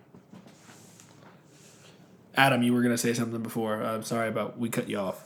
[2.37, 3.83] Adam, you were going to say something before.
[3.83, 5.25] I'm sorry about we cut you off.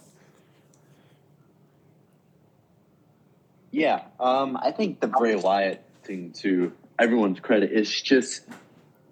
[3.70, 8.43] Yeah, um, I think the Bray Wyatt thing, to everyone's credit, is just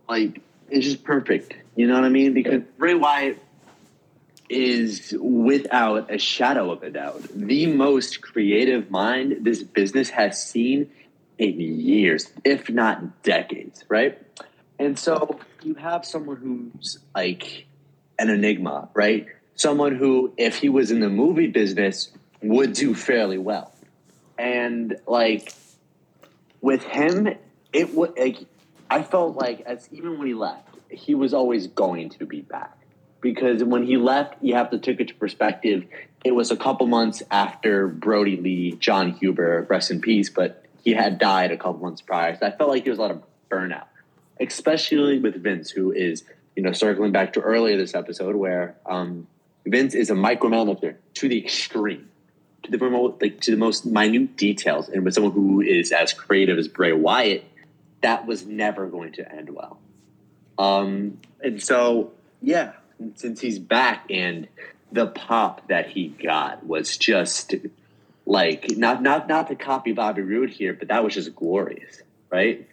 [0.09, 1.55] like it's just perfect.
[1.75, 2.33] You know what I mean?
[2.33, 3.39] Because Bray Wyatt
[4.49, 10.89] is without a shadow of a doubt the most creative mind this business has seen
[11.39, 14.19] in years, if not decades, right?
[14.79, 17.67] And so you have someone who's like
[18.19, 19.27] an enigma, right?
[19.55, 22.11] Someone who, if he was in the movie business,
[22.43, 23.73] would do fairly well.
[24.39, 25.53] And like
[26.61, 27.35] with him,
[27.73, 28.39] it would like
[28.91, 32.77] I felt like as even when he left, he was always going to be back.
[33.21, 35.85] Because when he left, you have to take it to perspective.
[36.25, 40.93] It was a couple months after Brodie Lee, Jon Huber, rest in peace, but he
[40.93, 42.37] had died a couple months prior.
[42.39, 43.87] So I felt like there was a lot of burnout,
[44.39, 46.25] especially with Vince, who is
[46.57, 49.29] you know, circling back to earlier this episode where um,
[49.67, 52.09] Vince is a micromanager to the extreme,
[52.63, 54.89] to the remote, like to the most minute details.
[54.89, 57.45] And with someone who is as creative as Bray Wyatt,
[58.03, 59.79] that was never going to end well.
[60.59, 62.73] Um, and so, yeah,
[63.15, 64.49] since he's back and
[64.93, 67.55] the pop that he got was just
[68.25, 72.67] like not not not to copy Bobby Roode here, but that was just glorious, right?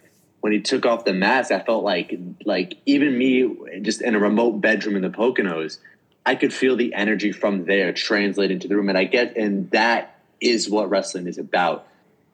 [0.44, 2.14] when he took off the mask, I felt like
[2.44, 5.78] like even me just in a remote bedroom in the Poconos,
[6.26, 8.90] I could feel the energy from there translate into the room.
[8.90, 11.86] And I get and that is what wrestling is about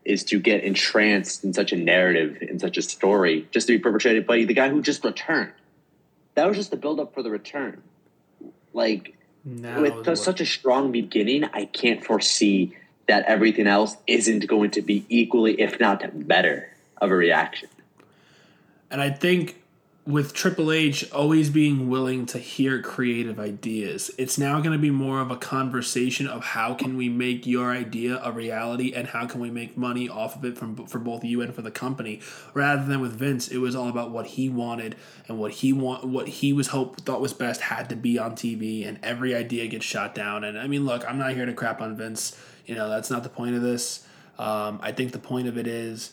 [0.05, 3.78] is to get entranced in such a narrative, in such a story, just to be
[3.78, 5.52] perpetrated by the guy who just returned.
[6.35, 7.82] That was just the build up for the return.
[8.72, 12.77] Like now with such a strong beginning, I can't foresee
[13.09, 17.68] that everything else isn't going to be equally, if not better, of a reaction.
[18.90, 19.60] And I think
[20.06, 24.90] with Triple H always being willing to hear creative ideas, it's now going to be
[24.90, 29.27] more of a conversation of how can we make your idea a reality and how
[29.27, 32.20] can we make money off of it from for both you and for the company.
[32.55, 34.97] Rather than with Vince, it was all about what he wanted
[35.28, 38.32] and what he want what he was hope thought was best had to be on
[38.32, 40.44] TV and every idea gets shot down.
[40.44, 42.40] And I mean, look, I'm not here to crap on Vince.
[42.64, 44.06] You know, that's not the point of this.
[44.39, 46.12] Um, I think the point of it is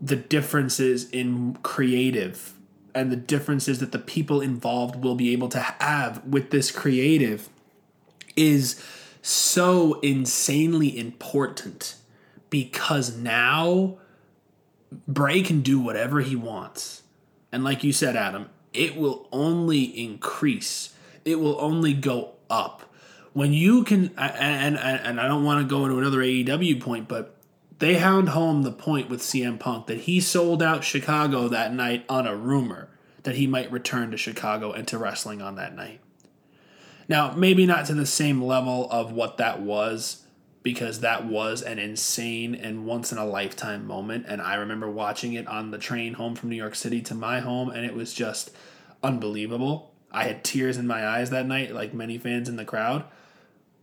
[0.00, 2.57] the differences in creative
[2.98, 7.48] and the differences that the people involved will be able to have with this creative
[8.36, 8.82] is
[9.22, 11.96] so insanely important
[12.50, 13.98] because now
[15.06, 17.02] Bray can do whatever he wants.
[17.52, 20.94] And like you said, Adam, it will only increase.
[21.24, 22.84] It will only go up.
[23.32, 27.08] When you can and and, and I don't want to go into another AEW point,
[27.08, 27.37] but
[27.78, 32.04] they hound home the point with CM Punk that he sold out Chicago that night
[32.08, 32.88] on a rumor
[33.22, 36.00] that he might return to Chicago and to wrestling on that night.
[37.08, 40.24] Now, maybe not to the same level of what that was,
[40.62, 44.26] because that was an insane and once in a lifetime moment.
[44.28, 47.40] And I remember watching it on the train home from New York City to my
[47.40, 48.50] home, and it was just
[49.02, 49.94] unbelievable.
[50.10, 53.04] I had tears in my eyes that night, like many fans in the crowd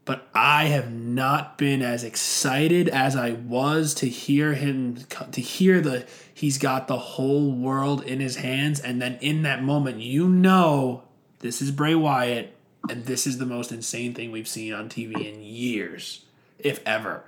[0.05, 4.97] but I have not been as excited as I was to hear him
[5.31, 9.63] to hear the he's got the whole world in his hands and then in that
[9.63, 11.03] moment you know
[11.39, 12.55] this is Bray Wyatt
[12.89, 16.23] and this is the most insane thing we've seen on TV in years
[16.59, 17.23] if ever.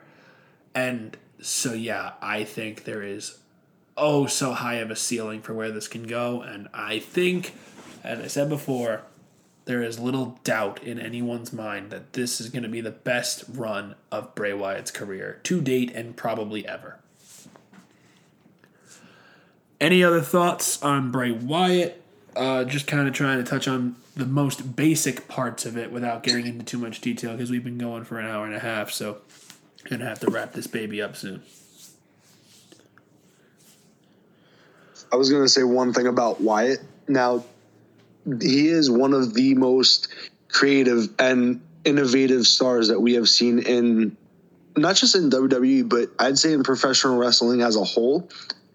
[0.75, 3.39] And so yeah, I think there is
[3.95, 7.55] oh so high of a ceiling for where this can go and I think
[8.03, 9.01] as I said before
[9.67, 13.43] there is little doubt in anyone's mind that this is going to be the best
[13.53, 16.99] run of Bray Wyatt's career to date and probably ever.
[19.79, 22.01] Any other thoughts on Bray Wyatt?
[22.33, 26.23] Uh, just kind of trying to touch on the most basic parts of it without
[26.23, 28.89] getting into too much detail because we've been going for an hour and a half,
[28.91, 29.17] so
[29.83, 31.43] gonna have to wrap this baby up soon.
[35.11, 36.79] I was to say one thing about Wyatt.
[37.07, 37.43] Now,
[38.41, 40.09] he is one of the most
[40.49, 44.17] creative and innovative stars that we have seen in
[44.75, 48.29] not just in WWE, but I'd say in professional wrestling as a whole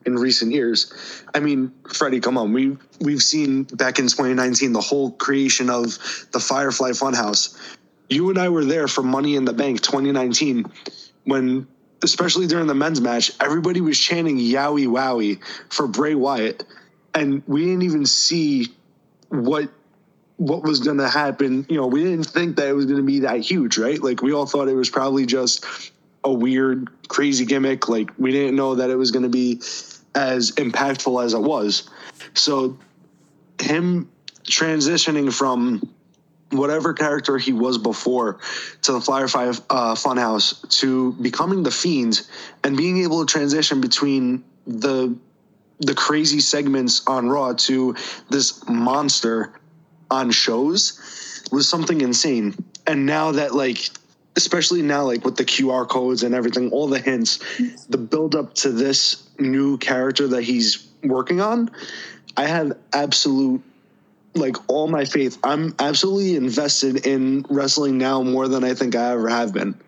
[0.04, 0.92] in recent years.
[1.32, 2.52] I mean, Freddy, come on.
[2.52, 5.98] We we've seen back in 2019 the whole creation of
[6.32, 7.56] the Firefly Funhouse.
[8.08, 10.70] You and I were there for Money in the Bank 2019
[11.24, 11.68] when
[12.02, 15.38] especially during the men's match, everybody was chanting Yowie Wowie
[15.68, 16.64] for Bray Wyatt.
[17.14, 18.68] And we didn't even see
[19.32, 19.70] what
[20.36, 21.66] what was going to happen.
[21.68, 24.00] You know, we didn't think that it was going to be that huge, right?
[24.02, 25.64] Like we all thought it was probably just
[26.24, 27.88] a weird, crazy gimmick.
[27.88, 29.60] Like we didn't know that it was going to be
[30.14, 31.88] as impactful as it was.
[32.34, 32.78] So
[33.60, 34.10] him
[34.44, 35.88] transitioning from
[36.50, 38.38] whatever character he was before
[38.82, 42.20] to the Firefly uh, Funhouse to becoming the Fiend
[42.62, 45.16] and being able to transition between the
[45.80, 47.94] the crazy segments on Raw to
[48.30, 49.52] this monster
[50.10, 52.54] on shows was something insane.
[52.86, 53.88] And now that like
[54.36, 57.38] especially now like with the QR codes and everything, all the hints,
[57.88, 61.70] the build up to this new character that he's working on,
[62.36, 63.62] I have absolute
[64.34, 65.38] like all my faith.
[65.44, 69.78] I'm absolutely invested in wrestling now more than I think I ever have been.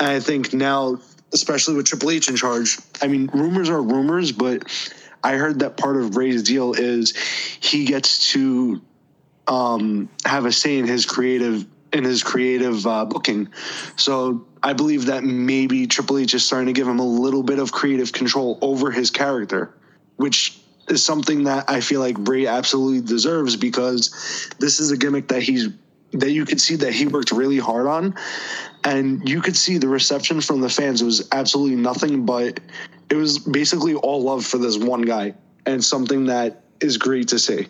[0.00, 0.98] And I think now,
[1.34, 4.62] especially with Triple H in charge, I mean, rumors are rumors, but
[5.22, 7.14] I heard that part of Bray's deal is
[7.60, 8.80] he gets to
[9.48, 13.48] um, have a say in his creative in his creative uh, booking.
[13.96, 17.60] So I believe that maybe Triple H is starting to give him a little bit
[17.60, 19.72] of creative control over his character,
[20.16, 20.58] which
[20.88, 25.42] is something that I feel like Bray absolutely deserves because this is a gimmick that
[25.42, 25.68] he's
[26.14, 28.14] that you could see that he worked really hard on
[28.84, 32.60] and you could see the reception from the fans it was absolutely nothing but
[33.10, 35.34] it was basically all love for this one guy
[35.66, 37.68] and something that is great to see.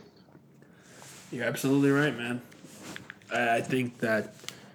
[1.30, 2.42] You're absolutely right, man.
[3.32, 4.34] I think that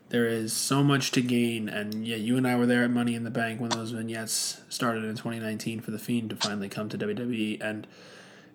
[0.10, 3.16] there is so much to gain, and yeah, you and I were there at Money
[3.16, 6.90] in the Bank when those vignettes started in 2019 for the Fiend to finally come
[6.90, 7.88] to WWE, and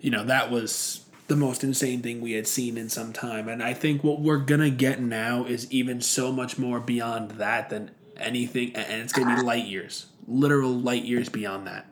[0.00, 3.48] you know that was the most insane thing we had seen in some time.
[3.48, 7.70] And I think what we're gonna get now is even so much more beyond that
[7.70, 11.86] than anything, and it's gonna be light years, literal light years beyond that.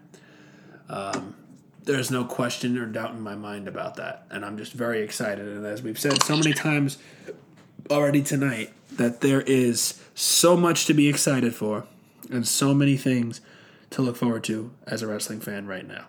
[0.88, 1.34] Um,
[1.84, 5.46] there's no question or doubt in my mind about that, and I'm just very excited.
[5.46, 6.98] And as we've said so many times
[7.90, 11.86] already tonight, that there is so much to be excited for,
[12.30, 13.40] and so many things
[13.90, 16.06] to look forward to as a wrestling fan right now.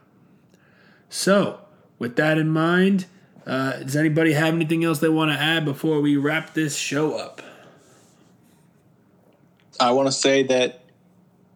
[1.09, 1.61] So,
[1.99, 3.05] with that in mind,
[3.45, 7.17] uh, does anybody have anything else they want to add before we wrap this show
[7.17, 7.41] up?
[9.79, 10.81] I want to say that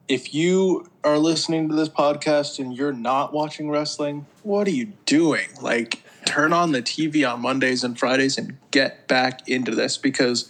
[0.08, 4.94] if you are listening to this podcast and you're not watching wrestling, what are you
[5.06, 5.48] doing?
[5.62, 10.50] Like, turn on the TV on Mondays and Fridays and get back into this because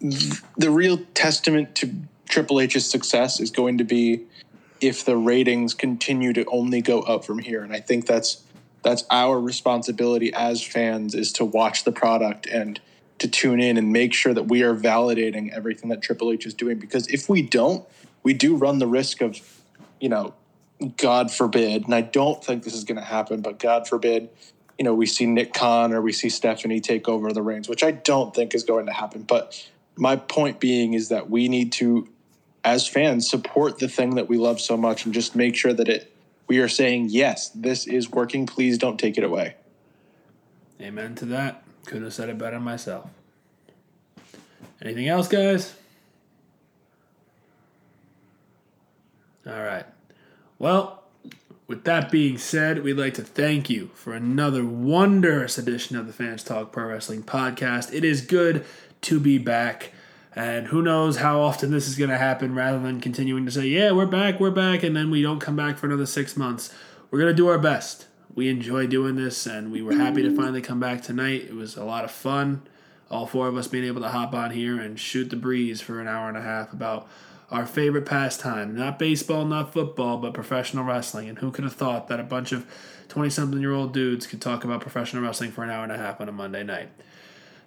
[0.00, 1.92] the real testament to
[2.28, 4.22] Triple H's success is going to be
[4.80, 7.62] if the ratings continue to only go up from here.
[7.62, 8.42] And I think that's
[8.82, 12.80] that's our responsibility as fans is to watch the product and
[13.18, 16.54] to tune in and make sure that we are validating everything that Triple H is
[16.54, 16.78] doing.
[16.78, 17.86] Because if we don't,
[18.22, 19.38] we do run the risk of,
[20.00, 20.34] you know,
[20.96, 24.28] God forbid, and I don't think this is going to happen, but God forbid,
[24.78, 27.84] you know, we see Nick Khan or we see Stephanie take over the reins, which
[27.84, 29.22] I don't think is going to happen.
[29.22, 29.64] But
[29.94, 32.08] my point being is that we need to,
[32.64, 35.88] as fans, support the thing that we love so much and just make sure that
[35.88, 36.11] it
[36.48, 38.46] we are saying yes, this is working.
[38.46, 39.56] Please don't take it away.
[40.80, 41.62] Amen to that.
[41.86, 43.08] Couldn't have said it better myself.
[44.80, 45.74] Anything else, guys?
[49.46, 49.86] All right.
[50.58, 51.02] Well,
[51.66, 56.12] with that being said, we'd like to thank you for another wondrous edition of the
[56.12, 57.92] Fans Talk Pro Wrestling Podcast.
[57.92, 58.64] It is good
[59.02, 59.92] to be back.
[60.34, 63.66] And who knows how often this is going to happen rather than continuing to say,
[63.66, 66.74] yeah, we're back, we're back, and then we don't come back for another six months.
[67.10, 68.06] We're going to do our best.
[68.34, 70.38] We enjoy doing this, and we were happy to mm-hmm.
[70.38, 71.42] finally come back tonight.
[71.42, 72.62] It was a lot of fun.
[73.10, 76.00] All four of us being able to hop on here and shoot the breeze for
[76.00, 77.06] an hour and a half about
[77.50, 78.74] our favorite pastime.
[78.74, 81.28] Not baseball, not football, but professional wrestling.
[81.28, 82.66] And who could have thought that a bunch of
[83.08, 85.98] 20 something year old dudes could talk about professional wrestling for an hour and a
[85.98, 86.88] half on a Monday night?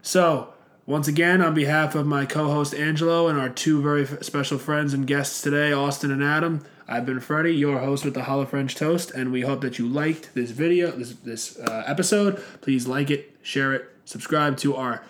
[0.02, 0.56] So,
[0.86, 4.94] once again, on behalf of my co host Angelo and our two very special friends
[4.94, 8.76] and guests today, Austin and Adam, I've been Freddy, your host with the Hollow French
[8.76, 12.41] Toast, and we hope that you liked this video, this, this uh, episode.
[12.62, 15.03] Please like it, share it, subscribe to our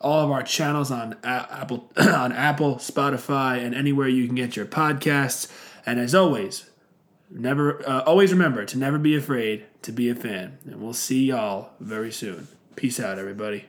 [0.00, 4.54] all of our channels on A- Apple, on Apple, Spotify, and anywhere you can get
[4.54, 5.50] your podcasts.
[5.84, 6.70] And as always,
[7.30, 10.58] Never, uh, always remember to never be afraid to be a fan.
[10.64, 12.48] And we'll see y'all very soon.
[12.76, 13.66] Peace out, everybody.